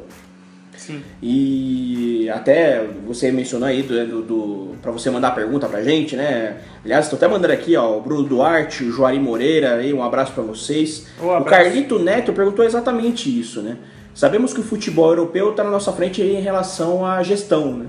[0.76, 1.02] Sim.
[1.22, 6.16] E até você mencionou aí do, do, do para você mandar a pergunta pra gente,
[6.16, 6.58] né?
[6.84, 10.34] Aliás, estou até mandando aqui, ó, o Bruno Duarte, o Joari Moreira, aí um abraço
[10.34, 11.08] pra vocês.
[11.22, 11.64] Um o abraço.
[11.64, 13.78] Carlito Neto perguntou exatamente isso, né?
[14.14, 17.86] Sabemos que o futebol europeu está na nossa frente em relação à gestão, né?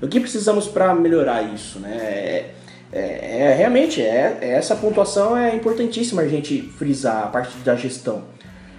[0.00, 1.90] O que precisamos para melhorar isso, né?
[1.96, 2.50] É,
[2.92, 7.76] é- é- realmente é, é- essa pontuação é importantíssima a gente frisar a parte da
[7.76, 8.24] gestão,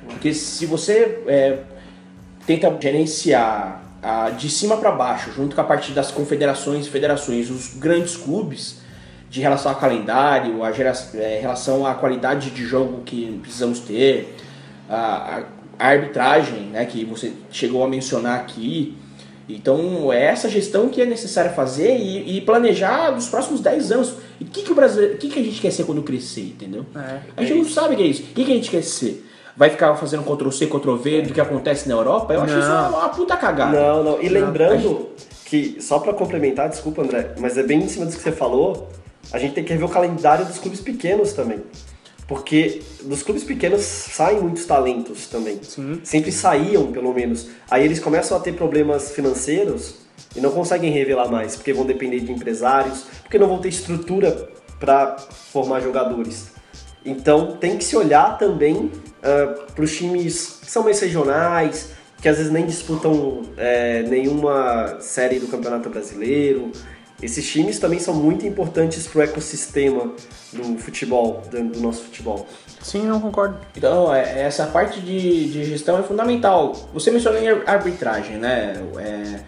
[0.08, 1.60] porque se você é,
[2.46, 7.50] tenta gerenciar ah, de cima para baixo, junto com a parte das confederações e federações,
[7.50, 8.80] os grandes clubes,
[9.30, 14.36] de relação ao calendário, a gera, é, relação à qualidade de jogo que precisamos ter,
[14.90, 15.44] a,
[15.78, 18.98] a arbitragem, né, que você chegou a mencionar aqui.
[19.50, 24.14] Então, é essa gestão que é necessária fazer e, e planejar nos próximos 10 anos.
[24.40, 26.42] E o que, que o brasileiro, o que, que a gente quer ser quando crescer,
[26.42, 26.86] entendeu?
[26.96, 28.22] É, a gente não sabe o que é isso.
[28.22, 29.26] O que, que a gente quer ser?
[29.58, 32.34] Vai ficar fazendo Ctrl-C, Ctrl-V do que acontece na Europa?
[32.34, 32.60] Eu acho Não.
[32.62, 33.78] isso uma, uma puta cagada.
[33.78, 34.22] Não, não.
[34.22, 35.10] E lembrando
[35.46, 38.88] que, só pra complementar, desculpa André, mas é bem em cima do que você falou,
[39.34, 41.60] a gente tem que rever o calendário dos clubes pequenos também.
[42.30, 45.60] Porque dos clubes pequenos saem muitos talentos também.
[45.64, 46.00] Sim.
[46.04, 47.48] Sempre saíam, pelo menos.
[47.70, 49.96] Aí eles começam a ter problemas financeiros
[50.36, 54.48] e não conseguem revelar mais, porque vão depender de empresários, porque não vão ter estrutura
[54.80, 55.18] para
[55.52, 56.50] formar jogadores.
[57.04, 58.92] Então tem que se olhar também
[59.74, 61.90] para os times que são mais regionais,
[62.22, 66.72] que às vezes nem disputam é, nenhuma série do Campeonato Brasileiro.
[67.22, 70.14] Esses times também são muito importantes para o ecossistema
[70.54, 72.48] do futebol, do, nosso futebol.
[72.82, 73.58] Sim, não concordo.
[73.76, 76.90] Então, é- essa parte de, de gestão é fundamental.
[76.94, 78.82] Você mencionou em ar- arbitragem, né?
[78.98, 79.42] É,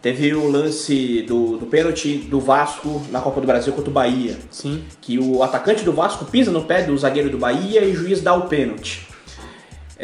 [0.00, 4.36] teve o lance do, do pênalti do Vasco na Copa do Brasil contra o Bahia.
[4.50, 4.82] Sim.
[5.00, 8.20] Que o atacante do Vasco pisa no pé do zagueiro do Bahia e o juiz
[8.20, 9.06] dá o pênalti.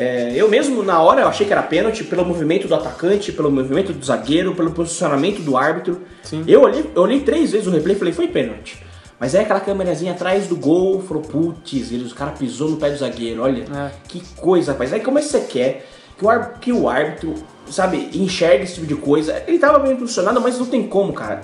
[0.01, 3.51] É, eu mesmo, na hora, eu achei que era pênalti pelo movimento do atacante, pelo
[3.51, 6.03] movimento do zagueiro, pelo posicionamento do árbitro.
[6.23, 6.45] Sim.
[6.47, 8.81] Eu olhei, eu olhei três vezes o replay e falei, foi pênalti.
[9.19, 12.97] Mas aí aquela câmerazinha atrás do gol, falou, putz, o cara pisou no pé do
[12.97, 13.91] zagueiro, olha, É.
[14.07, 14.93] que coisa, rapaz.
[14.93, 15.85] Aí como é que você quer
[16.17, 17.35] que o, ar- que o árbitro,
[17.69, 19.43] sabe, enxergue esse tipo de coisa?
[19.49, 21.41] Ele tava bem posicionado, mas não tem como, cara.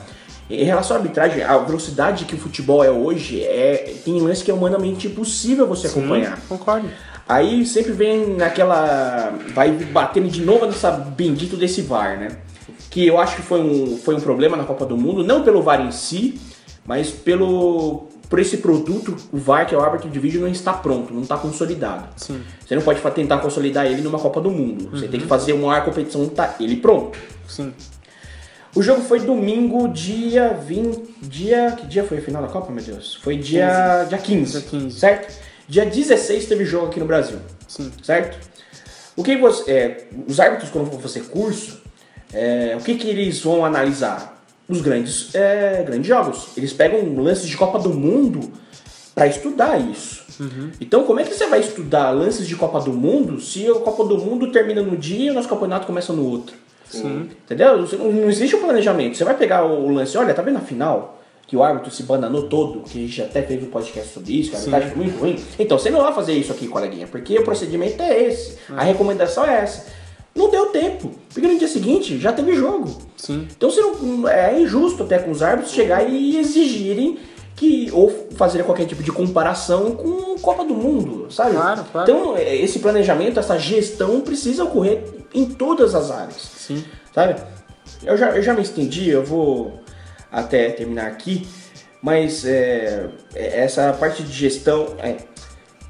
[0.48, 4.50] Em relação à arbitragem, a velocidade que o futebol é hoje, é, tem lance que
[4.52, 6.38] é humanamente impossível você acompanhar.
[6.48, 6.88] Concordo.
[7.28, 9.32] Aí sempre vem naquela.
[9.54, 12.28] Vai batendo de novo nessa bendito desse VAR, né?
[12.90, 15.62] Que eu acho que foi um, foi um problema na Copa do Mundo, não pelo
[15.62, 16.40] VAR em si,
[16.86, 18.08] mas pelo.
[18.28, 21.22] Por esse produto, o VAR, que é o árbitro de vídeo, não está pronto, não
[21.22, 22.08] está consolidado.
[22.16, 22.40] Sim.
[22.66, 24.90] Você não pode tentar consolidar ele numa Copa do Mundo.
[24.90, 27.18] Você tem que fazer uma competição, tá ele pronto.
[27.46, 27.72] Sim.
[28.74, 31.14] O jogo foi domingo, dia 20.
[31.22, 31.72] Dia.
[31.78, 33.14] Que dia foi a final da Copa, meu Deus?
[33.22, 34.52] Foi dia, dia 15.
[34.52, 34.98] Dia 15.
[34.98, 35.43] Certo?
[35.68, 37.38] Dia 16 teve jogo aqui no Brasil.
[37.66, 37.90] Sim.
[38.02, 38.38] Certo?
[39.16, 39.70] O que você.
[39.70, 41.80] é, os árbitros, quando vão fazer curso,
[42.32, 44.32] é, o que, que eles vão analisar?
[44.66, 46.48] Os grandes, é, grandes jogos.
[46.56, 48.50] Eles pegam lances de Copa do Mundo
[49.14, 50.24] para estudar isso.
[50.80, 54.04] Então, como é que você vai estudar lances de Copa do Mundo se a Copa
[54.04, 56.56] do Mundo termina no dia e o nosso campeonato começa no outro?
[56.88, 57.30] Sim.
[57.44, 57.86] Entendeu?
[57.98, 59.16] Não existe um planejamento.
[59.16, 61.13] Você vai pegar o lance, olha, tá vendo a final?
[61.46, 64.50] Que o árbitro se bananou todo, que a gente até fez um podcast sobre isso,
[64.50, 65.44] que a arbitragem foi muito ruim.
[65.58, 68.56] Então você não vai fazer isso aqui, coleguinha, porque o procedimento é esse.
[68.70, 69.86] A recomendação é essa.
[70.34, 72.98] Não deu tempo, porque no dia seguinte já teve jogo.
[73.16, 73.46] Sim.
[73.56, 77.18] Então você não, é injusto até com os árbitros chegar e exigirem
[77.54, 81.52] que ou fazerem qualquer tipo de comparação com Copa do Mundo, sabe?
[81.52, 82.10] Claro, claro.
[82.10, 86.84] Então é, esse planejamento, essa gestão precisa ocorrer em todas as áreas Sim.
[87.14, 87.40] sabe?
[88.02, 89.83] Eu já, eu já me estendi, eu vou
[90.34, 91.46] até terminar aqui,
[92.02, 95.16] mas é, é, essa parte de gestão, é,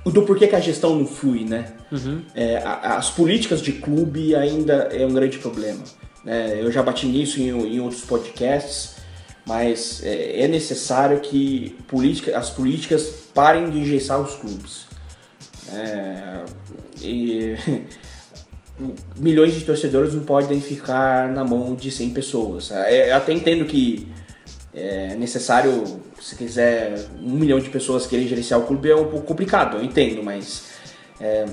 [0.05, 1.73] do porquê que a gestão não flui, né?
[2.35, 5.83] É, a- as políticas de clube ainda é um grande problema.
[6.25, 6.57] né?
[6.61, 8.97] eu já bati nisso em, em outros podcasts,
[9.47, 13.03] mas é, é necessário que política, as políticas
[13.35, 14.87] parem de engessar os clubes.
[15.73, 16.45] É,
[17.03, 17.55] e
[19.19, 22.71] milhões de torcedores não podem ficar na mão de 100 pessoas.
[22.71, 24.09] É, Eu até entendo que
[24.75, 29.27] é necessário, se quiser um milhão de pessoas querem gerenciar o clube é um pouco
[29.27, 30.65] complicado, eu entendo, mas
[31.21, 31.47] é,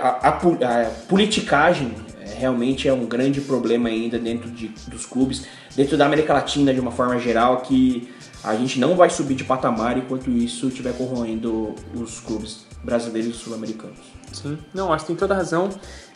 [0.00, 5.44] a, a a politicagem é, realmente é um grande problema ainda dentro de, dos clubes,
[5.74, 8.08] dentro da América Latina de uma forma geral, que
[8.44, 13.38] a gente não vai subir de patamar enquanto isso estiver corroendo os clubes brasileiros e
[13.38, 13.98] sul-americanos.
[14.32, 15.70] Sim, não, acho que tem toda razão.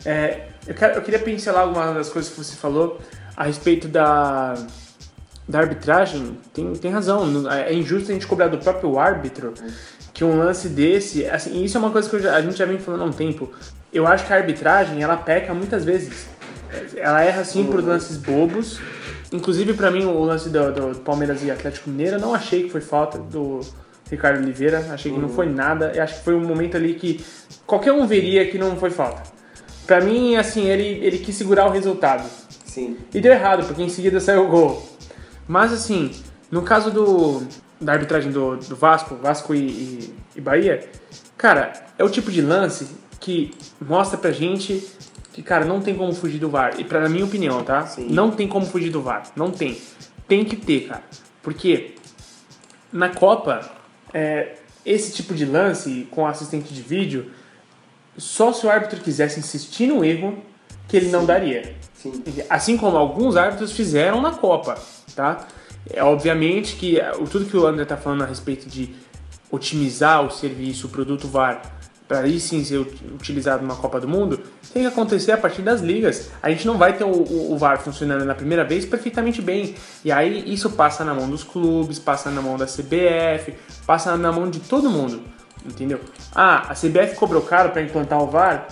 [0.05, 2.99] É, eu, quero- eu queria pincelar algumas das coisas que você falou
[3.35, 4.53] a respeito da,
[5.49, 6.37] da arbitragem.
[6.53, 9.53] Tem, tem razão, não- é injusto a gente cobrar do próprio árbitro
[10.13, 11.25] que um lance desse.
[11.25, 13.51] Assim, isso é uma coisa que já- a gente já vem falando há um tempo.
[13.91, 16.27] Eu acho que a arbitragem ela peca muitas vezes.
[16.95, 18.79] Ela erra sim por lances bobos.
[19.33, 22.69] Inclusive, pra mim, o lance do, do Palmeiras e Atlético Mineiro, eu não achei que
[22.69, 23.59] foi falta do
[24.09, 24.85] Ricardo Oliveira.
[24.91, 25.91] Achei que não foi nada.
[25.95, 27.23] Eu acho que foi um momento ali que
[27.65, 29.23] qualquer um veria que não foi falta.
[29.87, 32.27] Pra mim, assim, ele, ele quis segurar o resultado.
[32.65, 32.97] Sim.
[33.11, 34.87] E deu errado, porque em seguida saiu o gol.
[35.49, 36.11] Mas assim,
[36.51, 37.41] no caso do,
[37.81, 40.87] da arbitragem do, do Vasco, Vasco e, e, e Bahia,
[41.35, 42.87] cara, é o tipo de lance
[43.19, 43.49] que
[43.81, 44.87] mostra pra gente
[45.33, 46.79] que, cara, não tem como fugir do VAR.
[46.79, 47.83] E pra minha opinião, tá?
[47.87, 48.09] Sim.
[48.11, 49.23] Não tem como fugir do VAR.
[49.35, 49.75] Não tem.
[50.27, 51.03] Tem que ter, cara.
[51.41, 51.95] Porque
[52.93, 53.71] na Copa,
[54.13, 57.31] é, esse tipo de lance com assistente de vídeo,
[58.15, 60.37] só se o árbitro quisesse insistir no erro,
[60.87, 61.75] que ele não daria.
[61.95, 62.23] Sim.
[62.49, 64.77] Assim como alguns árbitros fizeram na Copa,
[65.15, 65.47] tá?
[65.89, 68.93] É obviamente que é, tudo que o André tá falando a respeito de
[69.51, 71.61] otimizar o serviço, o produto VAR,
[72.07, 74.39] para aí sim ser ut- utilizado numa Copa do Mundo,
[74.73, 76.29] tem que acontecer a partir das ligas.
[76.41, 79.75] A gente não vai ter o, o- o VAR funcionando na primeira vez perfeitamente bem.
[80.03, 83.53] E aí isso passa na mão dos clubes, passa na mão da CBF,
[83.85, 85.21] passa na mão de todo mundo.
[85.65, 85.99] Entendeu?
[86.33, 88.67] Ah, a CBF cobrou caro para implantar o VAR.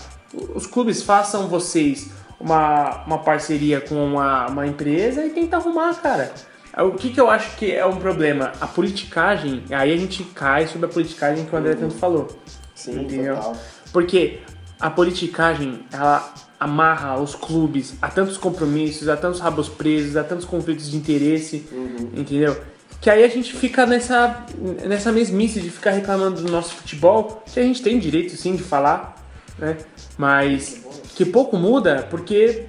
[0.55, 6.31] Os clubes façam vocês uma, uma parceria com uma, uma empresa e tenta arrumar, cara.
[6.79, 8.51] O que, que eu acho que é um problema?
[8.61, 12.27] A politicagem, aí a gente cai sobre a politicagem que o André tanto falou.
[12.75, 13.35] Sim, Entendeu?
[13.35, 13.57] total.
[13.91, 14.41] Porque
[14.79, 20.45] a politicagem, ela amarra os clubes a tantos compromissos, a tantos rabos presos, a tantos
[20.45, 21.67] conflitos de interesse,
[22.15, 22.59] entendeu?
[22.99, 24.45] Que aí a gente fica nessa,
[24.85, 28.63] nessa mesmice de ficar reclamando do nosso futebol, que a gente tem direito sim de
[28.63, 29.16] falar,
[29.57, 29.77] né?
[30.17, 30.81] Mas
[31.15, 32.65] que pouco muda porque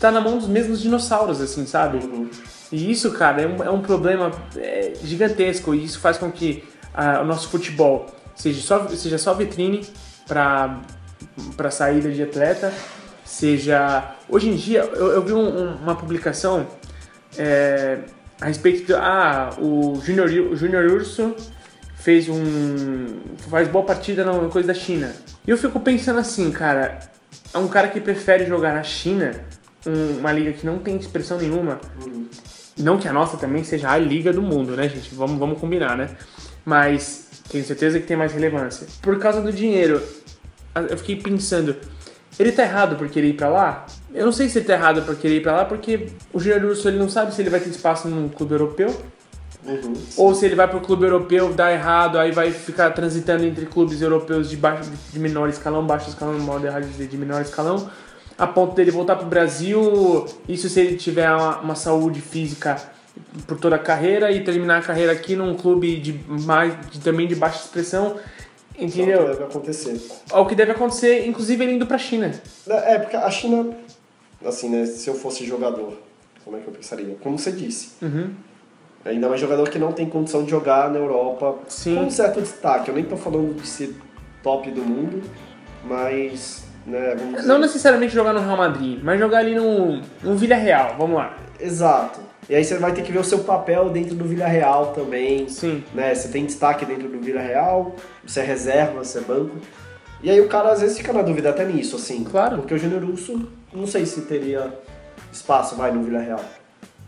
[0.00, 1.98] tá na mão dos mesmos dinossauros, assim, sabe?
[2.70, 6.62] E isso, cara, é um, é um problema é, gigantesco e isso faz com que
[6.94, 8.06] ah, o nosso futebol
[8.36, 9.86] seja só, seja só vitrine
[10.26, 10.78] para
[11.56, 12.72] para saída de atleta,
[13.24, 14.14] seja...
[14.28, 16.66] Hoje em dia, eu, eu vi um- um- uma publicação
[17.36, 17.98] é,
[18.40, 18.94] a respeito de...
[18.94, 21.34] Ah, o Júnior o Júnior Urso
[21.98, 23.06] fez um...
[23.50, 25.12] faz boa partida na coisa da China.
[25.46, 26.98] E eu fico pensando assim, cara,
[27.52, 29.32] é um cara que prefere jogar na China,
[29.86, 31.80] um- uma liga que não tem expressão nenhuma,
[32.78, 35.14] não que a nossa também seja a liga do mundo, né, gente?
[35.14, 36.10] Vamos, vamos combinar, né?
[36.64, 38.86] Mas tenho certeza que tem mais relevância.
[39.02, 40.00] Por causa do dinheiro,
[40.88, 41.74] eu fiquei pensando,
[42.38, 43.86] ele tá errado por querer ir pra lá?
[44.14, 46.64] Eu não sei se ele tá errado por querer ir pra lá, porque o Júnior
[46.66, 48.94] Urso ele não sabe se ele vai ter espaço num clube europeu,
[49.68, 49.92] Uhum.
[50.16, 54.00] ou se ele vai pro clube europeu, dá errado, aí vai ficar transitando entre clubes
[54.00, 57.90] europeus de, baixo, de menor escalão, baixo escalão, modo errado de dizer, de menor escalão,
[58.38, 62.80] a ponto dele voltar pro Brasil, isso se ele tiver uma, uma saúde física
[63.46, 67.26] por toda a carreira e terminar a carreira aqui num clube de mais de- também
[67.26, 68.18] de baixa expressão, Só
[68.74, 69.26] que entendeu?
[69.26, 70.00] deve acontecer.
[70.32, 72.30] É o que deve acontecer, inclusive ele indo pra China.
[72.68, 73.70] É, porque a China,
[74.46, 75.98] assim, né, se eu fosse jogador,
[76.44, 77.16] como é que eu pensaria?
[77.20, 78.30] Como você disse, Uhum.
[79.04, 81.94] Ainda mais jogador que não tem condição de jogar na Europa Sim.
[81.94, 82.90] com um certo destaque.
[82.90, 83.94] Eu nem tô falando de ser
[84.42, 85.22] top do mundo,
[85.84, 87.46] mas, né, dizer...
[87.46, 91.36] Não necessariamente jogar no Real Madrid, mas jogar ali no, no Villarreal, vamos lá.
[91.60, 92.20] Exato.
[92.48, 95.48] E aí você vai ter que ver o seu papel dentro do Villarreal também.
[95.48, 95.84] Sim.
[95.92, 96.14] Né?
[96.14, 99.56] Você tem destaque dentro do Villarreal, você é reserva, você é banco.
[100.22, 102.24] E aí o cara às vezes fica na dúvida até nisso, assim.
[102.24, 102.56] Claro.
[102.56, 104.72] Porque o Júnior Urso, não sei se teria
[105.30, 106.40] espaço, vai, no Villarreal.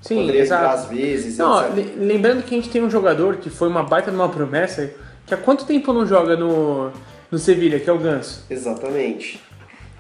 [0.01, 0.65] Sim, Poderia exato.
[0.67, 1.95] às vezes, Não, etc.
[1.99, 4.91] lembrando que a gente tem um jogador que foi uma baita de uma promessa,
[5.27, 6.91] que há quanto tempo não joga no,
[7.31, 8.45] no Sevilha, que é o Ganso?
[8.49, 9.41] Exatamente.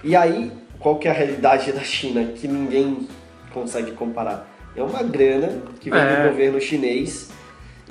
[0.02, 3.06] E aí, qual que é a realidade da China que ninguém
[3.52, 4.48] consegue comparar?
[4.74, 6.22] É uma grana que vem É.
[6.22, 7.28] do governo chinês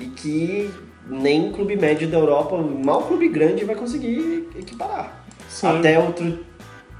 [0.00, 0.68] e que
[1.06, 5.24] nem clube médio da Europa, mal clube grande, vai conseguir equiparar.
[5.48, 5.78] Sim.
[5.78, 6.40] Até outro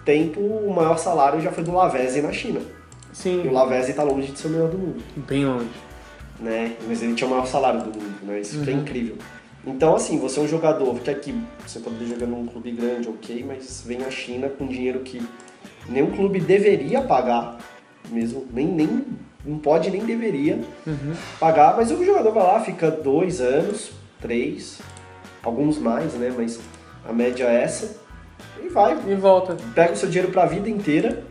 [0.04, 2.60] tempo, o maior salário já foi do Lavezzi na China.
[3.10, 5.68] E o Sim, Lavezzi está longe de ser o melhor do mundo bem longe.
[6.38, 6.76] né?
[6.86, 8.40] Mas ele tinha o maior salário do mundo, né?
[8.40, 8.64] Isso Uhum.
[8.64, 9.16] que é incrível.
[9.66, 11.34] Então, assim, você é um jogador que aqui
[11.66, 15.20] você pode jogar num clube grande, ok, mas vem a China com dinheiro que
[15.88, 17.58] nenhum clube deveria pagar,
[18.10, 19.04] mesmo, nem, nem
[19.44, 21.12] não pode nem deveria Uhum.
[21.38, 24.80] pagar, mas o jogador vai lá, fica dois anos, três,
[25.42, 26.32] alguns mais, né?
[26.34, 26.58] Mas
[27.06, 27.96] a média é essa,
[28.64, 29.56] e vai, E volta.
[29.74, 31.22] pega o seu dinheiro pra vida inteira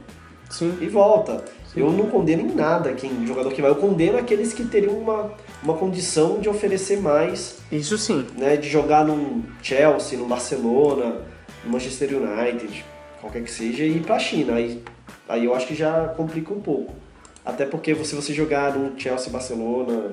[0.52, 0.78] Sim.
[0.82, 1.44] e volta.
[1.76, 3.70] Eu não condeno em nada quem jogador que vai.
[3.70, 5.32] Eu condeno aqueles que teriam uma,
[5.64, 8.26] uma condição de oferecer mais, Isso sim.
[8.38, 8.58] né?
[8.58, 11.22] De jogar num Chelsea, no Barcelona,
[11.64, 12.84] no Manchester United,
[13.22, 14.56] qualquer que seja, e ir pra China.
[14.56, 14.82] Aí,
[15.28, 16.94] aí eu acho que já complica um pouco.
[17.46, 20.12] Até porque se você jogar num Chelsea, Barcelona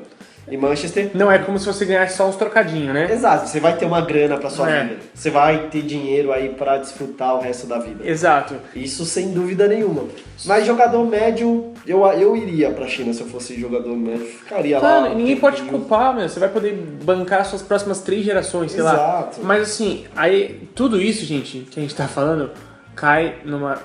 [0.49, 3.11] e Manchester, Não é como se você ganhasse só uns trocadinhos, né?
[3.13, 4.85] exato, você vai ter uma grana pra sua É.
[4.85, 4.97] vida.
[5.15, 8.07] Você vai ter dinheiro aí pra desfrutar o resto da vida.
[8.09, 8.55] Exato.
[8.75, 10.05] Isso sem dúvida nenhuma.
[10.45, 14.27] Mas jogador médio, eu, eu iria pra China se eu fosse jogador médio.
[14.27, 14.81] Ficaria lá.
[14.81, 16.29] Claro, um ninguém pode te culpar, meu.
[16.29, 18.93] Você vai poder bancar suas próximas três gerações, sei lá.
[18.95, 19.41] Exato.
[19.43, 22.51] Mas assim, aí tudo isso, gente, que a gente tá falando,
[22.95, 23.79] cai numa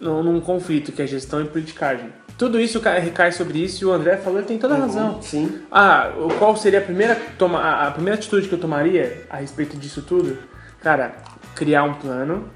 [0.00, 2.06] num, num conflito que é gestão e politicagem.
[2.36, 5.22] Tudo isso cai- recai sobre isso e o André falou, ele tem toda a razão.
[5.22, 5.60] Sim.
[5.70, 9.76] Ah, o- qual seria a primeira, toma, a- primeira atitude que eu tomaria a respeito
[9.76, 10.36] disso tudo?
[10.82, 11.14] Cara,
[11.54, 12.48] criar um plano,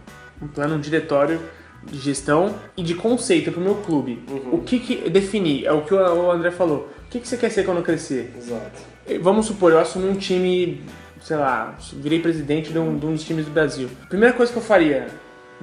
[0.42, 1.40] um plano, um diretório
[1.84, 4.22] de gestão e de conceito pro meu clube.
[4.50, 5.64] O que que definir?
[5.64, 6.88] É o que o o André falou.
[7.06, 8.34] O que, que você quer ser quando crescer?
[8.36, 8.82] Exato.
[9.22, 10.82] Vamos supor, eu assumi um time,
[11.22, 13.88] sei lá, virei presidente de um, de um dos times do Brasil.
[14.08, 15.06] Primeira coisa que eu faria,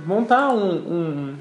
[0.03, 1.35] montar um, um,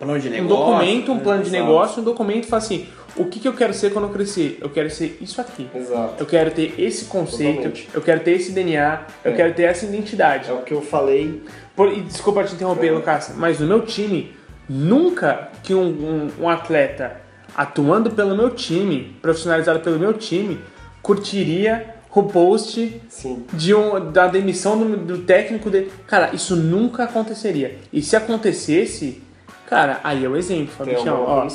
[0.00, 0.56] Plano de um negócio.
[0.56, 1.20] documento, um né?
[1.22, 2.86] plano de negócio, um documento falar assim,
[3.16, 4.58] o que, que eu quero ser quando eu crescer?
[4.60, 5.68] Eu quero ser isso aqui.
[5.74, 6.14] Exato.
[6.18, 7.88] Eu quero ter esse conceito, Totalmente.
[7.92, 9.34] eu quero ter esse DNA, eu É.
[9.36, 10.48] quero ter essa identidade.
[10.48, 11.42] É o que eu falei.
[11.76, 14.32] Por- e desculpa te interromper, Lucas, mas no meu time,
[14.68, 17.20] nunca que um, um- um atleta
[17.54, 20.58] atuando pelo meu time, profissionalizado pelo meu time,
[21.02, 23.44] curtiria o post Sim.
[23.52, 25.92] de um, da demissão do, do técnico dele.
[26.06, 27.78] Cara, isso nunca aconteceria.
[27.92, 29.22] E se acontecesse,
[29.70, 31.24] cara, aí é o exemplo, Fabichão.
[31.24, 31.48] uma Ó,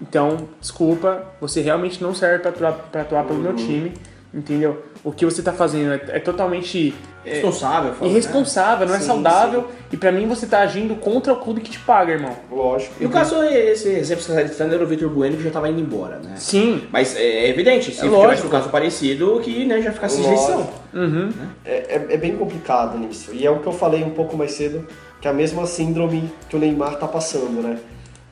[0.00, 3.42] então, desculpa, você realmente não serve pra atuar, pra atuar pelo Uhum.
[3.44, 3.92] meu time,
[4.34, 4.82] entendeu?
[5.04, 6.94] O que você tá fazendo é, é totalmente
[7.24, 8.10] é, Responsável, fala, né?
[8.12, 11.70] irresponsável, não é Sim, saudável, e pra mim você tá agindo contra o clube que
[11.72, 12.36] te paga, irmão.
[12.50, 12.94] Lógico.
[13.02, 15.68] No caso, esse exemplo que você está citando era o Vitor Bueno que já estava
[15.68, 16.34] indo embora, né?
[16.36, 18.46] Sim, Mas é evidente, se É tivesse lógico.
[18.46, 20.68] um caso parecido, que né, já ficasse rejeição.
[20.94, 21.32] uhum.
[21.64, 23.30] É, é- é bem complicado nisso.
[23.32, 24.86] E é o que eu falei um pouco mais cedo,
[25.20, 27.76] que é a mesma síndrome que o Neymar tá passando, né?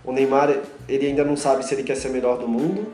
[0.05, 0.55] O Neymar,
[0.89, 2.87] ele ainda não sabe se ele quer ser melhor do mundo,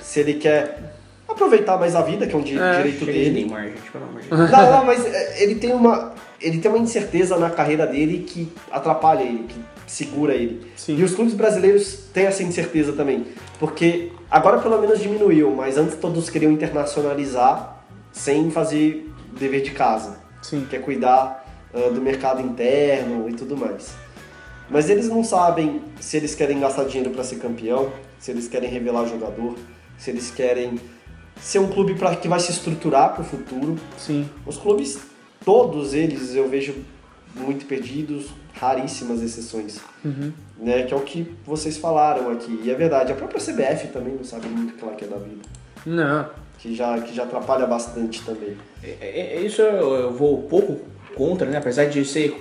[0.00, 0.94] se ele quer
[1.38, 3.44] aproveitar mais a vida, que é um di- É, direito de dele.
[3.92, 4.50] Pelo amor de Deus.
[4.50, 8.48] Não, não, mas é, ele tem uma ele tem uma incerteza na carreira dele que
[8.70, 9.58] atrapalha ele, que
[9.88, 10.64] segura ele.
[10.76, 10.96] Sim.
[10.96, 13.26] E os clubes brasileiros têm essa incerteza também,
[13.58, 17.82] porque agora pelo menos diminuiu, mas antes todos queriam internacionalizar
[18.12, 20.64] sem fazer dever de casa, Sim.
[20.70, 23.94] que é cuidar ah, do mercado interno e tudo mais.
[24.70, 28.70] Mas eles não sabem se eles querem gastar dinheiro para ser campeão, se eles querem
[28.70, 29.56] revelar jogador,
[29.96, 30.78] se eles querem
[31.40, 33.76] ser um clube pra, que vai se estruturar para o futuro.
[33.96, 34.28] Sim.
[34.46, 34.98] Os clubes,
[35.44, 36.74] todos eles, eu vejo
[37.34, 39.78] muito perdidos, raríssimas exceções.
[40.04, 40.32] Uhum.
[40.58, 42.60] Né, que é o que vocês falaram aqui.
[42.64, 45.16] E é verdade, a própria CBF também não sabe muito o que ela quer da
[45.16, 45.42] vida.
[45.86, 46.26] Não.
[46.58, 48.56] Que já, que já atrapalha bastante também.
[48.82, 50.80] É, é- é isso eu, eu vou um pouco
[51.14, 51.58] contra, né?
[51.58, 52.36] Apesar de ser.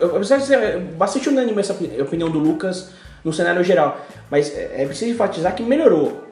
[0.00, 0.04] É.
[0.04, 2.90] Apesar de ser bastante unânime essa opi- opinião do Lucas
[3.24, 4.00] no cenário geral.
[4.30, 6.22] Mas é, é preciso enfatizar que melhorou.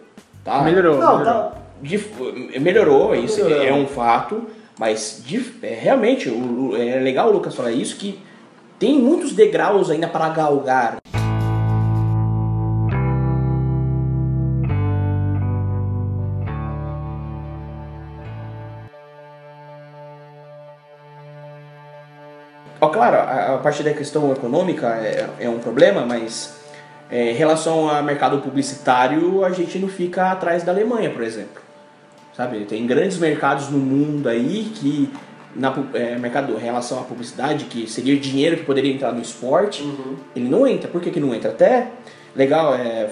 [0.44, 0.62] Tá?
[0.62, 0.98] Melhorou.
[0.98, 1.24] Não, melhorou.
[1.50, 1.63] tá.
[1.84, 3.68] De- melhorou, isso Melhorando.
[3.68, 4.46] é um fato,
[4.78, 8.18] mas de- é, realmente o- é legal o Lucas falar isso, que
[8.78, 10.96] tem muitos degraus ainda para galgar.
[22.80, 26.54] Ó, claro, a, a parte da questão econômica é, é um problema, mas
[27.10, 31.62] é, em relação ao mercado publicitário, a gente não fica atrás da Alemanha, por exemplo.
[32.36, 35.08] Sabe, tem grandes mercados no mundo aí que
[35.54, 39.88] na é, mercado em relação à publicidade, que seria dinheiro que poderia entrar no esporte,
[40.34, 40.88] ele não entra.
[40.88, 41.50] Por que, que não entra?
[41.50, 41.88] Até
[42.34, 43.08] legal, é,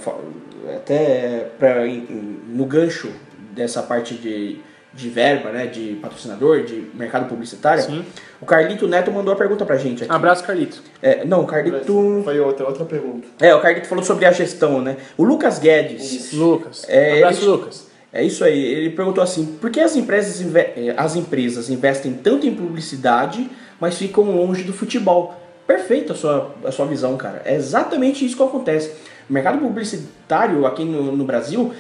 [0.74, 3.10] até pra, em- no gancho
[3.52, 4.58] dessa parte de,
[4.92, 8.04] de verba, né, de patrocinador, de mercado publicitário, Sim.
[8.40, 10.12] o Carlito Neto mandou a pergunta pra gente aqui.
[10.12, 10.82] Abraço, Carlito.
[11.00, 12.22] É, não, o Carlito.
[12.24, 13.28] Foi outra, outra pergunta.
[13.40, 14.96] É, o Carlito falou sobre a gestão, né?
[15.16, 16.12] O Lucas Guedes.
[16.12, 16.36] Isso.
[16.36, 16.84] Lucas.
[16.88, 17.91] É, Abraço, ele- Lucas.
[18.12, 18.58] É isso aí.
[18.62, 23.48] Ele perguntou assim: por que as empresas, eh, as empresas investem tanto em publicidade,
[23.80, 25.34] mas ficam longe do futebol?
[25.66, 27.40] Perfeita a sua, a sua visão, cara.
[27.44, 28.90] É exatamente isso que acontece.
[29.28, 31.72] O mercado publicitário aqui no, no Brasil,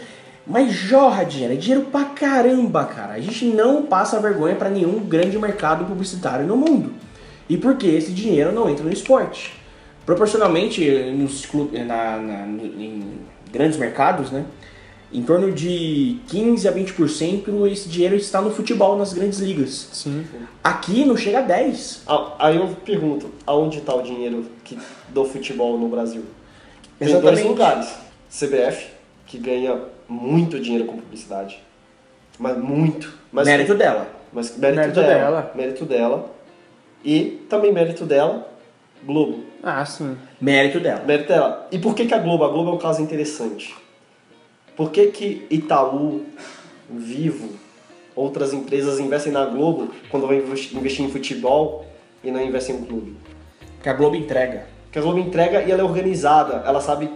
[0.46, 3.14] mas jorra dinheiro, é dinheiro pra caramba, cara.
[3.14, 6.92] A gente não passa vergonha pra nenhum grande mercado publicitário no mundo.
[7.48, 9.52] E por que esse dinheiro não entra no esporte?
[10.06, 13.02] Proporcionalmente, nos clubes, na, na- em
[13.52, 14.44] grandes mercados, né?
[15.12, 19.88] Em torno de 15 a 20% esse dinheiro está no futebol, nas grandes ligas.
[19.92, 20.24] Sim.
[20.64, 22.02] Aqui não chega a 10.
[22.06, 24.78] Ah, Aí eu pergunto, aonde está o dinheiro que,
[25.10, 26.24] do futebol no Brasil?
[26.98, 27.34] Tem Exatamente.
[27.34, 27.94] dois lugares.
[28.30, 28.86] CBF,
[29.26, 31.62] que ganha muito dinheiro com publicidade.
[32.38, 33.12] Mas muito.
[33.30, 34.08] Mas Mérito dela.
[34.32, 35.52] Mas mérito, Mérito dela, dela.
[35.54, 36.30] Mérito dela.
[37.04, 38.48] E também mérito dela,
[39.04, 39.44] Globo.
[39.62, 40.16] Ah, sim.
[40.40, 41.04] Mérito dela.
[41.04, 41.68] Mérito dela.
[41.70, 42.44] E por que, que a Globo?
[42.44, 43.74] A Globo é um caso interessante.
[44.76, 46.22] Por que, que Itaú,
[46.90, 47.50] Vivo,
[48.14, 51.86] outras empresas investem na Globo quando vão investi- investir em futebol
[52.22, 53.16] e não investem em um clube?
[53.82, 54.66] Que a Globo entrega.
[54.84, 56.62] Porque a Globo entrega e ela é organizada.
[56.66, 57.10] Ela sabe,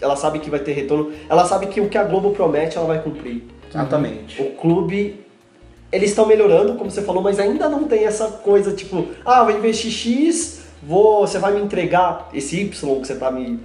[0.00, 1.12] ela sabe que vai ter retorno.
[1.28, 3.44] Ela sabe que o que a Globo promete ela vai cumprir.
[3.68, 4.40] Exatamente.
[4.40, 5.20] O clube,
[5.90, 9.56] eles estão melhorando, como você falou, mas ainda não tem essa coisa tipo, ah, vou
[9.56, 13.60] investir X vou, você vai me entregar esse Y que você tá me,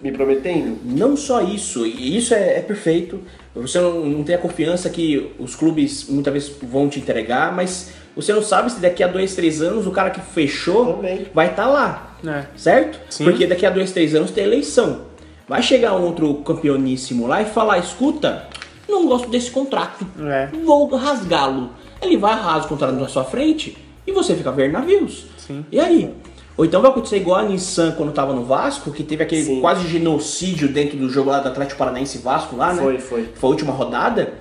[0.00, 0.78] me prometendo?
[0.84, 3.20] Não só isso, e isso é, é perfeito.
[3.54, 7.92] Você não, não tem a confiança que os clubes muitas vezes vão te entregar, mas
[8.14, 11.26] você não sabe se daqui a dois, três anos o cara que fechou Também.
[11.34, 12.44] vai estar lá, É.
[12.56, 13.00] certo?
[13.08, 13.24] Sim.
[13.24, 15.02] Porque daqui a dois, três anos tem eleição.
[15.48, 18.46] Vai chegar um outro campeoníssimo lá e falar: escuta,
[18.88, 20.48] não gosto desse contrato, É.
[20.64, 21.70] vou rasgá-lo.
[22.02, 25.26] Ele vai rasgar o contrato na sua frente e você fica vendo navios.
[25.38, 25.64] Sim.
[25.72, 26.12] E aí?
[26.56, 29.60] Ou então vai acontecer igual a Nissan quando tava no Vasco, que teve aquele Sim.
[29.60, 32.82] quase genocídio dentro do jogo lá do Atlético Paranaense e Vasco lá, né?
[32.82, 33.28] Foi, foi.
[33.34, 34.32] Foi a última rodada,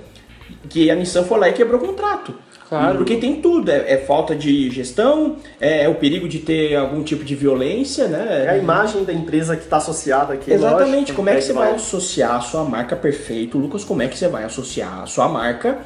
[0.69, 2.33] que a Nissan foi lá e quebrou o contrato.
[2.67, 2.97] Claro.
[2.97, 7.03] Porque tem tudo, é, é falta de gestão, é, é o perigo de ter algum
[7.03, 8.45] tipo de violência, né?
[8.45, 10.51] É a imagem da empresa que está associada aqui.
[10.51, 13.83] Exatamente, lógico, como é que você vai associar a sua marca perfeito, Lucas?
[13.83, 15.77] Como é que você vai associar a sua marca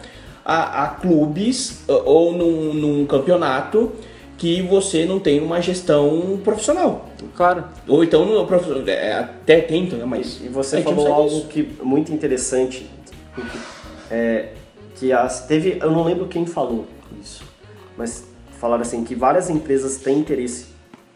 [0.45, 3.91] a, a clubes ou- ou num, num campeonato
[4.39, 7.09] que você não tem uma gestão profissional?
[7.35, 7.65] Claro.
[7.85, 8.47] Ou então,
[8.87, 10.05] é, até tenta, né?
[10.05, 11.47] Mas E você falou algo isso.
[11.47, 12.89] que muito interessante,
[14.09, 14.53] é,
[14.95, 16.87] que as, teve, eu não lembro quem falou
[17.21, 17.43] isso,
[17.97, 18.23] mas
[18.59, 20.67] falaram assim que várias empresas têm interesse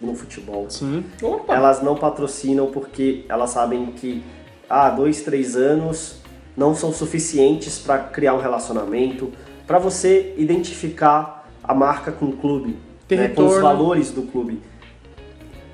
[0.01, 0.69] no futebol.
[0.69, 1.05] Sim.
[1.21, 1.55] Opa!
[1.55, 4.21] Elas não patrocinam porque elas sabem que
[4.69, 6.17] ah, dois, três anos
[6.57, 9.31] não são suficientes para criar um relacionamento,
[9.65, 12.77] para você identificar a marca com o clube,
[13.07, 14.61] Ter né, com os valores do clube.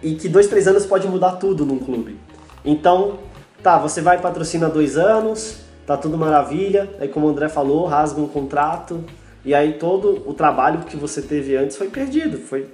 [0.02, 2.18] E que dois, três anos pode mudar tudo num clube.
[2.64, 3.20] Então,
[3.62, 8.22] tá, você vai patrocina dois anos, tá tudo maravilha, aí como o André falou, rasga
[8.22, 9.04] um contrato,
[9.44, 12.68] e aí todo o trabalho que você teve antes foi perdido, foi,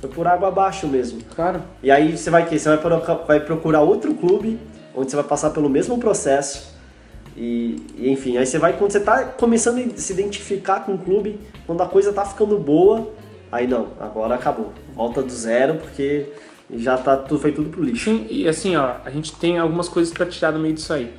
[0.00, 1.20] foi por água abaixo mesmo.
[1.34, 1.62] Claro.
[1.82, 2.58] E aí você vai o quê?
[2.58, 4.58] Você vai procurar, vai procurar outro clube,
[4.94, 6.74] onde você vai passar pelo mesmo processo.
[7.36, 10.98] E, e, enfim, aí você vai, quando você tá começando a se identificar com o
[10.98, 13.08] clube, quando a coisa tá ficando boa,
[13.54, 14.72] aí não, agora acabou.
[14.94, 16.26] Volta do zero, porque
[16.74, 18.04] já tá tudo, foi tudo pro lixo.
[18.10, 21.12] Sim, e assim, ó, a gente tem algumas coisas pra tirar do meio disso aí.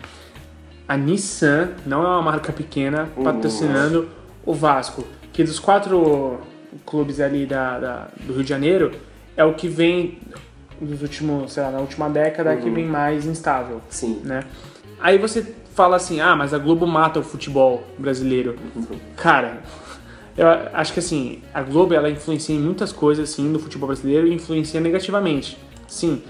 [0.88, 4.08] A Nissan não é uma marca pequena patrocinando
[4.46, 6.40] o Vasco, que dos quatro
[6.86, 8.92] clubes ali da, da- do Rio de Janeiro
[9.36, 10.20] é o que vem
[10.80, 14.22] nos últimos, sei lá, na última década que vem mais instável, Sim.
[14.24, 14.44] né?
[15.00, 18.56] Aí você fala assim, ah, mas a Globo mata o futebol brasileiro.
[19.16, 19.62] Cara,
[20.38, 24.28] eu acho que assim, a Globo ela influencia em muitas coisas assim no futebol brasileiro
[24.28, 25.58] e influencia negativamente.
[25.88, 26.22] Sim.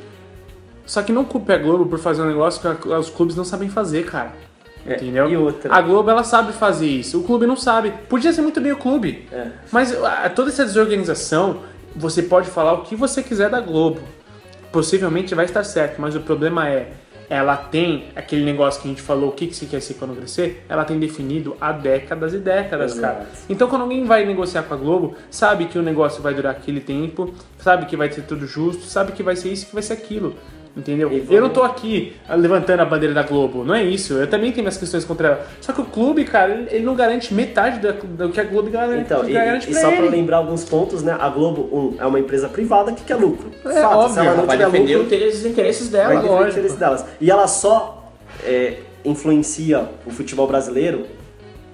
[0.85, 3.69] Só que não culpe a Globo por fazer um negócio que os clubes não sabem
[3.69, 4.33] fazer, cara.
[4.85, 5.27] É, Entendeu?
[5.27, 5.73] e outra?
[5.73, 7.19] A Globo ela sabe fazer isso.
[7.19, 7.91] O clube não sabe.
[8.07, 9.27] Podia ser muito bem o clube.
[9.31, 9.47] É.
[9.71, 9.91] Mas
[10.35, 11.61] toda essa desorganização,
[11.95, 13.99] você pode falar o que você quiser da Globo.
[14.71, 16.91] Possivelmente vai estar certo, mas o problema é,
[17.29, 20.15] ela tem aquele negócio que a gente falou, o que, que você quer ser quando
[20.15, 23.17] crescer, ela tem definido há décadas e décadas, Exato.
[23.17, 23.29] cara.
[23.49, 26.79] Então quando alguém vai negociar com a Globo, sabe que o negócio vai durar aquele
[26.79, 29.93] tempo, sabe que vai ter tudo justo, sabe que vai ser isso que vai ser
[29.93, 30.35] aquilo.
[30.75, 31.09] Entendeu?
[31.11, 34.13] E Eu não tô aqui ah, levantando a bandeira da Globo, não é isso.
[34.15, 35.47] Eu também tenho minhas questões contra ela.
[35.61, 39.01] Só que o clube, cara, ele, ele não garante metade do que a Globo garante,
[39.05, 39.97] Então, e, garante e pra só ele.
[39.97, 41.15] pra lembrar alguns pontos, né?
[41.17, 43.49] A Globo, um, é uma empresa privada que quer lucro.
[43.65, 46.09] É, Fato, óbvio, se ela não vai tiver defender lucro, os interesses vai dela.
[46.15, 46.51] defender o lógico.
[46.59, 47.05] interesse delas.
[47.21, 48.11] E ela só
[48.43, 51.05] é, influencia o futebol brasileiro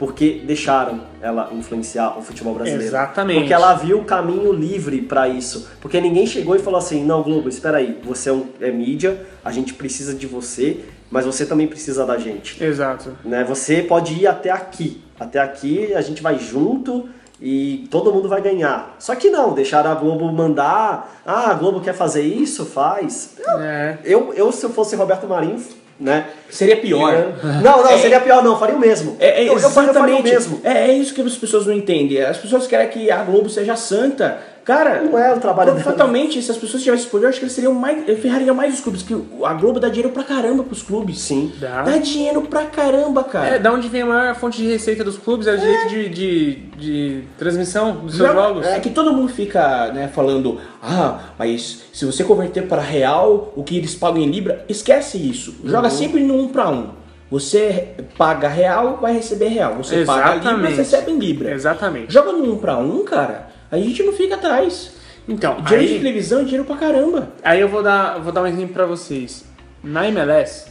[0.02, 2.88] porque deixaram ela influenciar o futebol brasileiro.
[2.88, 3.42] Exatamente.
[3.42, 5.70] Porque ela viu o caminho livre pra isso.
[5.80, 9.24] Porque ninguém chegou e falou assim: não, Globo, espera aí, você é, um, é mídia,
[9.46, 10.80] a gente precisa de você,
[11.12, 12.64] mas você também precisa da gente.
[12.64, 13.16] Exato.
[13.24, 13.44] Né?
[13.44, 15.04] Você pode ir até aqui.
[15.20, 17.08] Até aqui a gente vai junto
[17.40, 18.96] e todo mundo vai ganhar.
[18.98, 21.22] Só que não, deixaram a Globo mandar.
[21.24, 22.66] Ah, a Globo quer fazer isso?
[22.66, 23.36] Faz.
[23.60, 24.00] É.
[24.04, 25.62] Eu, eu se eu fosse Roberto Marinho,
[26.02, 26.26] né?
[26.50, 27.34] Seria pior.
[27.64, 29.16] Não, não, seria pior não, faria o mesmo.
[29.20, 30.24] É, é eu, faria- eu faria o exatamente.
[30.24, 30.62] mesmo.
[30.64, 32.22] É, é isso que as pessoas não entendem.
[32.22, 34.40] As pessoas querem que a Globo seja santa.
[34.64, 35.84] Cara, Não é o trabalho dela.
[35.84, 38.04] Fatalmente, se as pessoas tivessem esse poder, eu acho que eles seriam mais.
[38.20, 39.02] ferrariam mais os clubes.
[39.02, 41.20] Que a Globo dá dinheiro pra caramba pros clubes.
[41.20, 41.52] Sim.
[41.60, 41.82] Dá.
[41.82, 43.48] Dá dinheiro pra caramba, cara.
[43.56, 46.10] É, da onde vem a maior fonte de receita dos clubes é o direito de,
[46.10, 48.66] de, de transmissão dos seus Não, jogos.
[48.68, 53.64] É que todo mundo fica né, falando, ah, mas se você converter para real, o
[53.64, 55.56] que eles pagam em Libra, esquece isso.
[55.66, 55.90] Joga Uhum.
[55.96, 56.90] sempre no um para um.
[57.32, 59.76] Você paga real, vai receber real.
[59.76, 60.72] Você paga Libra, Exatamente.
[60.76, 61.52] você recebe em Libra.
[61.54, 62.12] Exatamente.
[62.14, 64.92] Joga no um para um, cara, a gente não fica atrás.
[65.28, 67.32] Então, Dinheiro de aí, televisão é dinheiro pra caramba.
[67.44, 69.46] aí eu vou dar, vou dar um exemplo pra vocês.
[69.84, 70.68] Na MLS,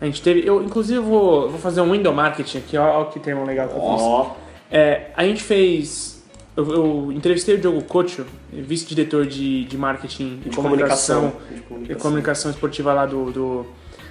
[0.00, 0.46] a gente teve.
[0.46, 3.74] Eu, inclusive, vou, vou fazer um window marketing aqui, ó, ó que termo legal que
[3.74, 4.02] eu fiz.
[4.02, 4.36] Ó,
[4.70, 6.22] É, a gente fez.
[6.56, 11.30] Eu, eu entrevistei o Diogo Cocho, vice-diretor de, de marketing e de comunicação.
[11.30, 12.02] comunicação, De e comunicação.
[12.02, 13.66] comunicação esportiva lá do, do,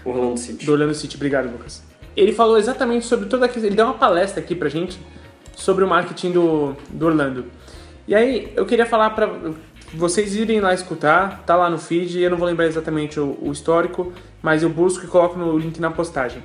[0.05, 0.65] Orlando City.
[0.65, 1.15] do Orlando City.
[1.15, 1.83] Obrigado, Lucas.
[2.15, 3.65] Ele falou exatamente sobre toda a questão.
[3.67, 4.99] Ele deu uma palestra aqui pra gente
[5.55, 7.45] sobre o marketing do, do Orlando.
[8.09, 9.29] E aí eu queria falar pra.
[9.93, 13.51] vocês irem lá escutar, tá lá no feed, eu não vou lembrar exatamente o, o
[13.51, 16.41] histórico, mas eu busco e coloco no link na postagem.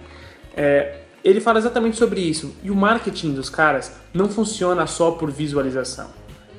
[0.54, 2.54] É, ele fala exatamente sobre isso.
[2.62, 6.08] E o marketing dos caras não funciona só por visualização.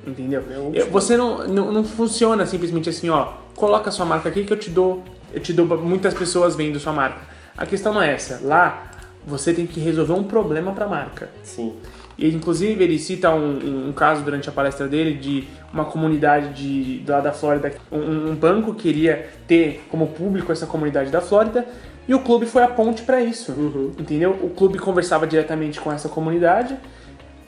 [0.08, 0.43] Entendeu?
[0.74, 4.58] Eu- Você não, não, não funciona simplesmente assim, ó, coloca sua marca aqui que eu
[4.58, 7.22] te dou, eu te dou muitas pessoas vendo sua marca.
[7.56, 8.39] A questão não é essa.
[8.43, 8.89] Lá
[9.24, 11.30] você tem que resolver um problema para a marca.
[11.43, 11.76] Sim.
[12.18, 17.03] E inclusive ele cita um, um caso durante a palestra dele de uma comunidade de,
[17.09, 21.66] lá da Flórida, um, um banco queria ter como público essa comunidade da Flórida
[22.07, 23.51] e o clube foi a ponte para isso,
[23.99, 24.38] entendeu?
[24.41, 26.78] O clube conversava diretamente com essa comunidade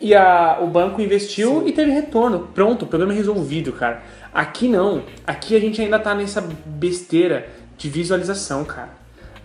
[0.01, 2.49] e a, o banco investiu e teve retorno.
[2.53, 4.01] Pronto, o problema é resolvido, cara.
[4.33, 5.03] Aqui não.
[5.25, 7.47] Aqui a gente ainda tá nessa besteira
[7.77, 8.96] de visualização, cara.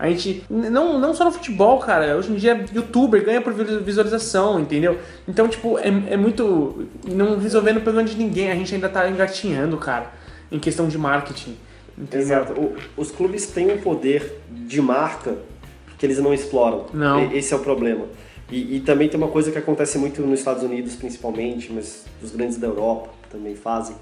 [0.03, 3.79] A gente, não, não só no futebol, cara, hoje em dia youtuber ganha por vi-
[3.79, 4.99] visualização, entendeu?
[5.25, 6.89] Então, tipo, é, é muito.
[7.09, 10.11] Não resolvendo o problema de ninguém, a gente ainda tá engatinhando, cara,
[10.51, 11.55] em questão de marketing.
[11.97, 12.19] Entendeu?
[12.19, 12.51] Exato.
[12.51, 15.37] O- os clubes têm um poder de marca
[15.97, 16.87] que eles não exploram.
[16.93, 17.31] Não.
[17.31, 18.03] Esse é o problema.
[18.51, 22.29] E, e também tem uma coisa que acontece muito nos Estados Unidos, principalmente, mas os
[22.31, 23.95] grandes da Europa também fazem,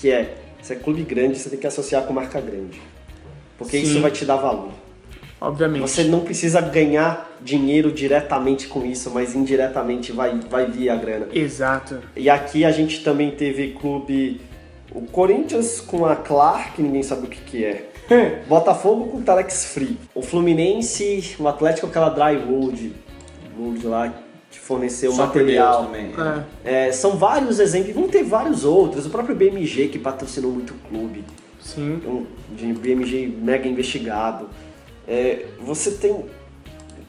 [0.00, 2.80] que é, se é clube grande, você tem que associar com marca grande.
[3.58, 3.82] Porque Sim.
[3.82, 4.70] isso vai te dar valor.
[5.40, 5.82] Obviamente.
[5.82, 11.28] Você não precisa ganhar dinheiro diretamente com isso, mas indiretamente vai, vai vir a grana.
[11.32, 12.00] Exato.
[12.16, 14.40] E aqui a gente também teve clube.
[14.92, 17.90] O Corinthians com a Clark, que ninguém sabe o que, que é.
[18.48, 19.98] Botafogo com o Telex Free.
[20.14, 22.92] O Fluminense, o Atlético com aquela Dry Wood,
[23.58, 24.14] Wood lá,
[24.50, 25.86] que forneceu Só por material.
[25.86, 26.14] Deus também.
[26.64, 29.06] É, É, são vários exemplos, vão ter vários outros.
[29.06, 31.24] O próprio BMG que patrocinou muito o clube
[31.64, 32.00] sim.
[32.06, 34.48] um BMG mega investigado.
[35.06, 36.24] É, você tem.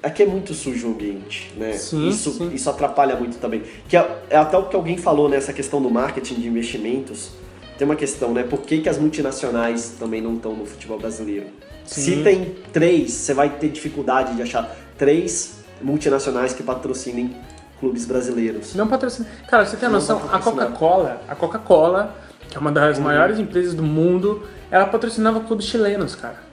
[0.03, 1.73] Aqui é muito sujo o ambiente, né?
[1.73, 2.53] Sim, isso, sim.
[2.53, 3.63] isso atrapalha muito também.
[3.87, 7.31] Que é, é até o que alguém falou nessa questão do marketing de investimentos.
[7.77, 8.43] Tem uma questão, né?
[8.43, 11.47] Por que, que as multinacionais também não estão no futebol brasileiro?
[11.85, 12.01] Sim.
[12.01, 17.35] Se tem três, você vai ter dificuldade de achar três multinacionais que patrocinem
[17.79, 18.73] clubes brasileiros.
[18.75, 19.27] Não patrocina.
[19.47, 20.21] Cara, você tem a noção?
[20.31, 20.39] A.
[20.39, 22.15] Coca-Cola, a Coca-Cola,
[22.49, 26.44] que é uma das maiores empresas do mundo, ela patrocinava clubes chilenos, cara.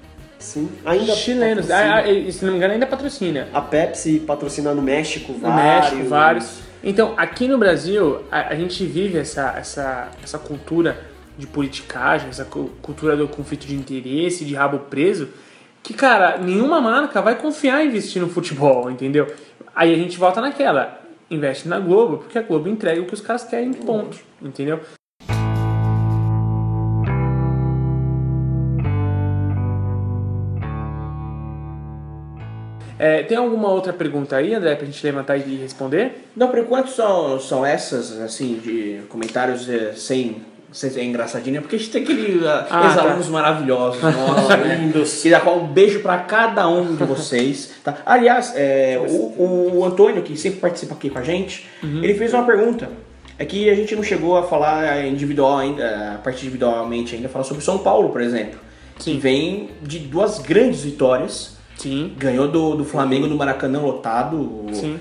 [0.43, 0.69] Sim.
[0.85, 1.67] Ainda chilenos.
[1.67, 1.95] patrocina.
[1.95, 3.49] Ah, ah, e, se não me engano, ainda patrocina.
[3.55, 5.93] A Pepsi patrocina no México No vários.
[5.93, 6.59] México, vários.
[6.85, 10.99] Então, aqui no Brasil, a, a gente vive essa, essa, essa cultura
[11.39, 15.29] de politicagem, essa cu- cultura do conflito de interesse, de rabo preso,
[15.83, 19.33] que, cara, nenhuma marca vai confiar em investir no futebol, entendeu?
[19.75, 23.21] Aí a gente volta naquela, investe na Globo, porque a Globo entrega o que os
[23.21, 24.81] caras querem, ponto, entendeu?
[33.05, 36.25] É, tem alguma outra pergunta aí, André, pra gente levantar e responder?
[36.37, 40.37] Não, por enquanto são, são essas, assim, de comentários eh, sem,
[40.73, 41.61] ser engraçadinho, né?
[41.61, 43.33] porque a gente tem aquele ah, Ah, ex-alunos tá.
[43.33, 44.93] maravilhosos, nossos, né?
[45.21, 47.73] Que dá um beijo pra cada um de vocês.
[47.83, 47.97] Tá?
[48.07, 52.05] Aliás, é, o, o Antônio, que sempre participa aqui com a gente, Uhum.
[52.05, 52.89] ele fez uma pergunta.
[53.37, 57.43] É que a gente não chegou a falar individual ainda, a parte individualmente ainda, falar
[57.45, 58.61] sobre São Paulo, por exemplo.
[58.99, 59.15] Sim.
[59.15, 61.61] Que vem de duas grandes vitórias.
[61.77, 62.13] Sim.
[62.19, 64.67] Ganhou do, do Flamengo no Maracanã lotado.
[64.73, 64.99] Sim.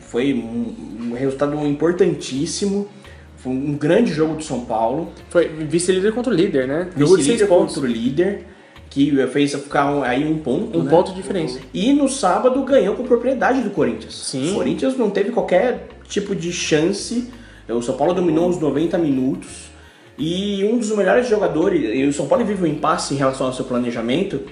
[0.00, 2.88] Foi um, um resultado importantíssimo.
[3.36, 5.08] Foi um grande jogo do São Paulo.
[5.30, 6.90] Foi vice-líder contra o líder, né?
[6.94, 8.46] Vice-líder contra o líder,
[8.90, 10.78] que fez ficar um- aí um ponto.
[10.78, 10.90] Um né?
[10.90, 11.58] ponto de diferença.
[11.72, 14.14] E no sábado ganhou com propriedade do Corinthians.
[14.14, 14.50] Sim.
[14.50, 17.30] O Corinthians não teve qualquer tipo de chance.
[17.68, 19.70] O São Paulo dominou os 90 minutos.
[20.18, 21.80] E um dos melhores jogadores.
[21.94, 24.42] E o São Paulo vive um impasse em relação ao seu planejamento.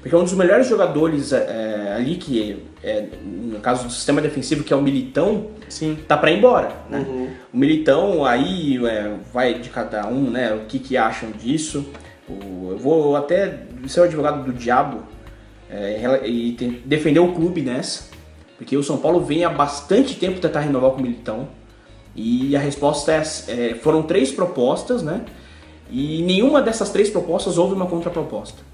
[0.00, 4.72] Porque um dos melhores jogadores é, ali, que é, no caso do sistema defensivo, que
[4.72, 5.98] é o Militão, Sim.
[6.06, 7.04] tá pra ir embora, né?
[7.08, 7.28] Uhum.
[7.52, 10.52] O Militão aí é, vai de cada um, né?
[10.54, 11.84] O que, que acham disso.
[12.28, 15.02] O- eu vou até ser o advogado do diabo
[15.68, 18.04] é, e te- defender o clube nessa,
[18.56, 21.48] porque o São Paulo vem há bastante tempo tentar renovar com o Militão
[22.14, 25.22] e a resposta é, é, foram três propostas, né?
[25.90, 28.67] E nenhuma dessas três propostas houve uma contraproposta.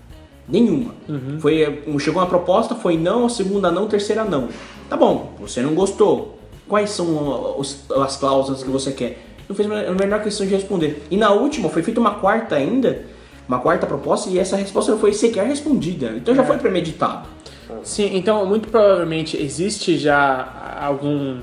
[0.48, 0.94] Nenhuma.
[1.40, 4.48] Foi, um- chegou uma proposta, foi não, a segunda não, a terceira não.
[4.88, 6.38] Tá bom, você não gostou.
[6.68, 9.18] Quais são os- as cláusulas que você quer?
[9.48, 11.02] Não fez a menor questão de responder.
[11.10, 13.02] E na última, foi feita uma quarta ainda,
[13.48, 16.12] uma quarta proposta, e essa resposta não foi sequer respondida.
[16.16, 17.28] Então já foi premeditado.
[17.82, 21.38] Sim, então muito provavelmente existe já algum,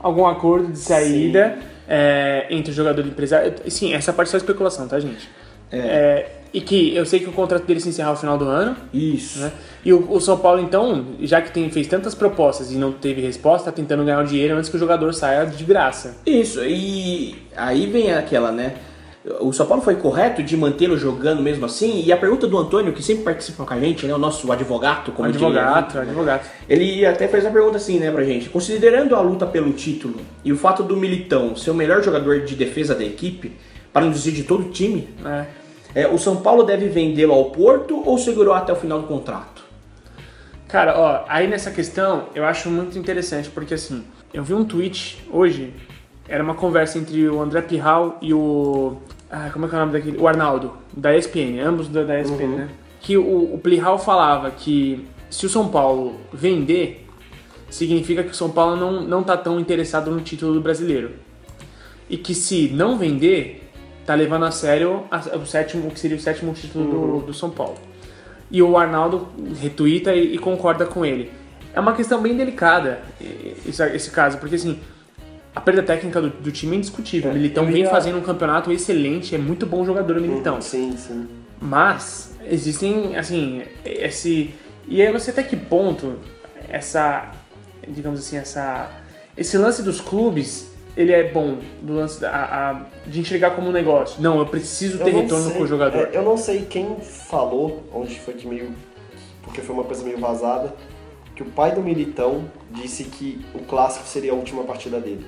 [0.00, 1.58] algum acordo de saída
[1.88, 3.54] é, entre o jogador e o empresário.
[3.68, 5.28] Sim, essa parte é só especulação, tá, gente?
[5.70, 8.76] É, e que eu sei que o contrato dele se encerra ao final do ano,
[8.92, 9.40] Isso.
[9.40, 9.52] né?
[9.84, 13.20] E o, o São Paulo, então, já que tem, fez tantas propostas e não teve
[13.20, 16.16] resposta, tá tentando ganhar o dinheiro antes que o jogador saia de graça.
[16.26, 18.74] Isso, e aí vem aquela, né?
[19.40, 22.02] O São Paulo foi correto de mantê-lo jogando mesmo assim?
[22.02, 24.14] E a pergunta do Antônio, que sempre participa com a gente, né?
[24.14, 26.48] O nosso advogado, como Advogado, diria, advogado.
[26.66, 28.48] Ele até fez a pergunta assim, né, pra gente.
[28.48, 32.54] Considerando a luta pelo título e o fato do Militão ser o melhor jogador de
[32.54, 33.52] defesa da equipe,
[33.92, 36.02] para não dizer de todo o time, É.
[36.02, 39.62] é, o São Paulo deve vendê-lo ao Porto ou segurou até o final do contrato?
[40.66, 45.24] Cara, ó, aí nessa questão eu acho muito interessante, porque assim, eu vi um tweet
[45.30, 45.72] hoje,
[46.28, 48.98] era uma conversa entre o André Pirral e o.
[49.30, 50.18] Ah, como é que é o nome daquele?
[50.18, 52.68] O Arnaldo, da ESPN, ambos da, da ESPN, né?
[53.00, 57.06] Que o, o Pirral falava que se o São Paulo vender,
[57.70, 61.12] significa que o São Paulo não, não tá tão interessado no título do brasileiro.
[62.10, 63.67] E que se não vender,
[64.08, 66.90] tá levando a sério a- o sétimo, que seria o sétimo título
[67.20, 67.76] do, do São Paulo.
[68.50, 69.28] E o Arnaldo
[69.60, 71.30] retuita e, e concorda com ele.
[71.74, 73.00] É uma questão bem delicada
[73.66, 74.80] esse, esse caso, porque assim,
[75.54, 77.30] a perda técnica do, do time é indiscutível.
[77.30, 80.60] É, o Militão vem fazendo um campeonato excelente, é muito bom jogador o Militão.
[80.62, 81.28] Sim, sim.
[81.60, 84.54] Mas existem, assim, esse.
[84.86, 86.14] E eu não sei até que ponto
[86.68, 87.30] essa.
[87.86, 88.90] Digamos assim, essa.
[89.36, 93.68] Esse lance dos clubes, ele é bom, do lance da, a- a- de enxergar como
[93.68, 94.20] um negócio.
[94.20, 96.08] Não, eu preciso ter Eu retorno sei, com o jogador.
[96.12, 98.72] é, eu não sei quem falou, onde foi que meio.
[99.42, 100.74] Porque foi uma coisa meio vazada,
[101.36, 105.24] que o pai do Militão disse que o clássico seria a última partida dele.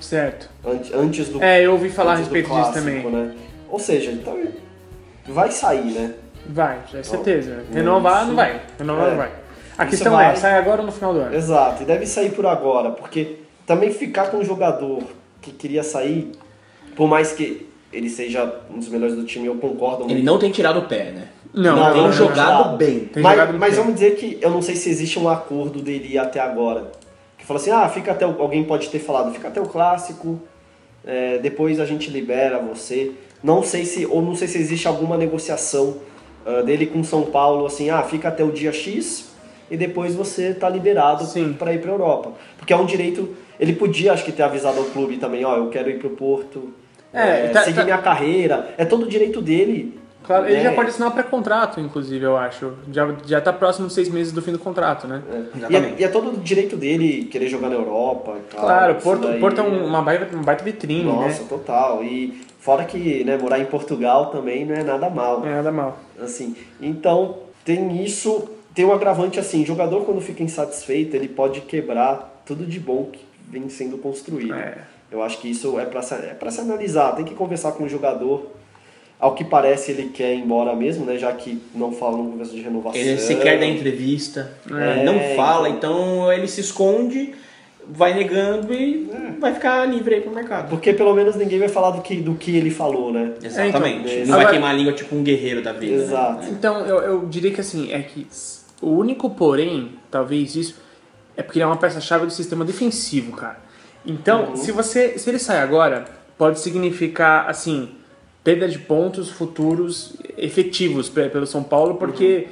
[0.00, 0.48] Certo.
[0.64, 1.42] Antes, antes do.
[1.42, 3.02] É, eu ouvi falar a respeito disso clássico, também.
[3.10, 3.34] Né?
[3.68, 4.38] Ou seja, então
[5.26, 6.14] vai sair, né?
[6.46, 7.64] Vai, já é certeza.
[7.72, 8.60] Renovar Isso- não vai.
[8.78, 9.10] Renovar é.
[9.10, 9.30] não vai.
[9.78, 11.34] A Isso questão vai- é, sai agora ou no final do ano?
[11.34, 13.36] Exato, e deve sair por agora, porque
[13.70, 15.00] também ficar com um jogador
[15.40, 16.32] que queria sair,
[16.96, 20.50] por mais que ele seja um dos melhores do time, eu concordo Ele não tem
[20.50, 21.28] tirado o pé, né?
[21.54, 22.76] Não, Não, tem não, jogado não.
[22.76, 23.00] bem.
[23.04, 26.14] Tem mas jogado mas vamos dizer que eu não sei se existe um acordo dele
[26.14, 26.90] ir até agora.
[27.38, 30.40] Que fala assim, ah, fica até o, alguém pode ter falado, fica até o clássico,
[31.04, 33.12] é, depois a gente libera você.
[33.40, 35.98] Não sei se ou não sei se existe alguma negociação
[36.44, 39.30] ah, dele com São Paulo assim, ah, fica até o dia X
[39.70, 41.24] e depois você tá liberado
[41.56, 43.28] para ir para Europa, porque é um direito.
[43.60, 46.72] Ele podia, acho que ter avisado ao clube também, ó, eu quero ir pro Porto,
[47.12, 50.00] É, é, tá- seguir tá- minha carreira, é todo o direito dele.
[50.24, 50.62] Claro, ele né?
[50.62, 52.74] já pode assinar pré-contrato, inclusive, eu acho.
[52.92, 55.22] Já, já tá próximo de seis meses do fim do contrato, né?
[55.30, 55.72] É.
[55.72, 58.64] E é, e é todo o direito dele querer jogar na Europa e tal.
[58.64, 61.46] Claro, Porto, daí Porto é um- uma baita, uma baita vitrine, Nossa, né?
[61.48, 62.04] total.
[62.04, 65.40] E fora que né, morar em Portugal também não é nada mal.
[65.40, 65.98] Não é nada mal.
[66.22, 72.42] Assim, então tem isso, tem um agravante assim, jogador quando fica insatisfeito, ele pode quebrar
[72.46, 74.54] tudo de bom que vem sendo construído.
[74.54, 74.78] É.
[75.10, 77.84] Eu acho que isso é para se, é pra se analisar, tem que conversar com
[77.84, 78.46] o jogador.
[79.18, 81.18] Ao que parece ele quer ir embora mesmo, né?
[81.18, 82.98] Já que não fala no conversa de renovação.
[82.98, 86.14] Ele sequer dá entrevista, É, não fala, então.
[86.22, 87.34] então ele se esconde,
[87.86, 90.70] vai negando e vai ficar livre aí pro mercado.
[90.70, 93.32] Porque pelo menos ninguém vai falar do que, do que ele falou, né?
[93.42, 94.08] Exatamente.
[94.10, 95.96] então, não vai agora- queimar a língua tipo um guerreiro da vida.
[95.98, 96.02] né?
[96.02, 96.46] Exato.
[96.50, 98.26] Então, eu, eu diria que assim, é que
[98.80, 100.80] o único porém, talvez isso,
[101.36, 103.58] é porque ele é uma peça-chave do sistema defensivo, cara.
[104.04, 105.18] Então, se você.
[105.18, 106.04] Se ele sai agora,
[106.38, 107.90] pode significar, assim,
[108.42, 112.48] perda de pontos futuros efetivos pe- pelo São Paulo, porque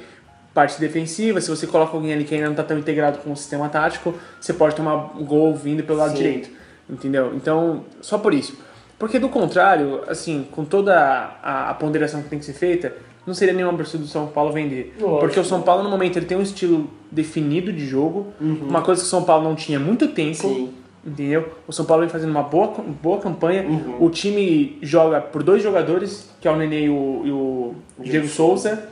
[0.53, 3.35] parte defensiva, se você coloca alguém ali que ainda não está tão integrado com o
[3.37, 6.17] sistema tático, você pode tomar um gol vindo pelo lado Sim.
[6.17, 6.49] direito.
[6.89, 7.33] Entendeu?
[7.35, 8.57] Então, só por isso.
[8.97, 10.95] Porque do contrário, assim, com toda
[11.41, 12.93] a, a ponderação que tem que ser feita,
[13.29, 14.95] não seria nenhum absurdo o São Paulo vender.
[14.99, 15.19] Lógico.
[15.19, 19.01] Porque o São Paulo, no momento, ele tem um estilo definido de jogo, uma coisa
[19.01, 20.35] que o São Paulo não tinha há muito tempo.
[20.35, 20.73] Sim.
[21.05, 21.53] Entendeu?
[21.65, 23.63] O São Paulo vem fazendo uma boa, boa campanha.
[23.63, 24.03] Uhum.
[24.03, 28.27] O time joga por dois jogadores, que é o Nenê e o, e o Diego
[28.27, 28.89] Souza,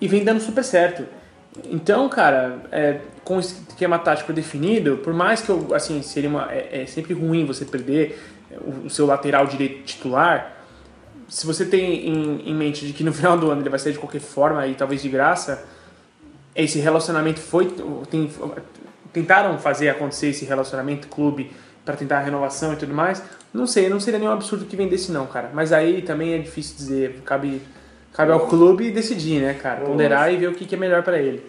[0.00, 1.04] e vem dando super certo.
[1.70, 6.50] Então, cara, é, com o esquema tático definido, por mais que eu, assim, seria uma,
[6.50, 8.18] é, é sempre ruim você perder
[8.50, 10.53] o, o seu lateral direito titular,
[11.28, 13.92] se você tem em, em mente de que no final do ano ele vai sair
[13.92, 15.66] de qualquer forma e talvez de graça,
[16.54, 17.74] esse relacionamento foi
[18.10, 18.30] tem,
[19.12, 21.50] tentaram fazer acontecer esse relacionamento clube
[21.84, 23.22] para tentar a renovação e tudo mais.
[23.52, 25.50] Não sei, não seria nenhum absurdo que vendesse não, cara.
[25.52, 27.62] Mas aí também é difícil dizer, cabe
[28.14, 31.18] cabe ao clube decidir, né, cara, ponderar e ver o que, que é melhor para
[31.18, 31.44] ele.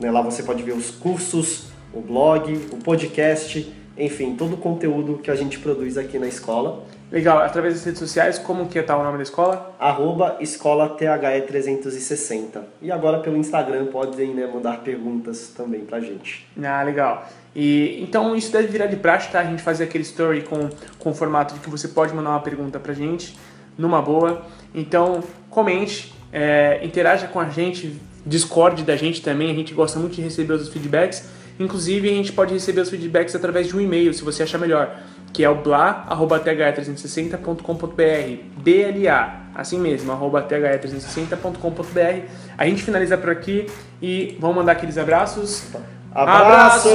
[0.00, 0.10] Né?
[0.10, 5.30] Lá você pode ver os cursos, o blog, o podcast, enfim, todo o conteúdo que
[5.30, 6.84] a gente produz aqui na escola.
[7.10, 9.76] Legal, através das redes sociais, como que tá o nome da escola?
[9.78, 12.62] Arroba Escola THE360.
[12.80, 16.48] E agora pelo Instagram podem né, mandar perguntas também pra gente.
[16.62, 17.28] Ah, legal.
[17.54, 19.40] E então isso deve virar de praxe, tá?
[19.40, 22.40] A gente fazer aquele story com, com o formato de que você pode mandar uma
[22.40, 23.36] pergunta pra gente,
[23.76, 24.46] numa boa.
[24.74, 30.14] Então, comente, é, interaja com a gente, discorde da gente também, a gente gosta muito
[30.14, 31.28] de receber os feedbacks.
[31.58, 34.98] Inclusive, a gente pode receber os feedbacks através de um e-mail, se você achar melhor,
[35.32, 42.26] que é o bla.th360.com.br, BLA, assim mesmo, arroba th360.com.br.
[42.58, 43.66] A gente finaliza por aqui
[44.00, 45.68] e vamos mandar aqueles abraços.
[46.14, 46.92] Abraços!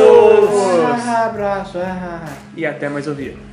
[1.08, 1.80] Ah, abraço!
[1.80, 2.24] Ah.
[2.56, 3.47] E até mais ouvir.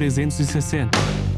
[0.00, 1.29] 360.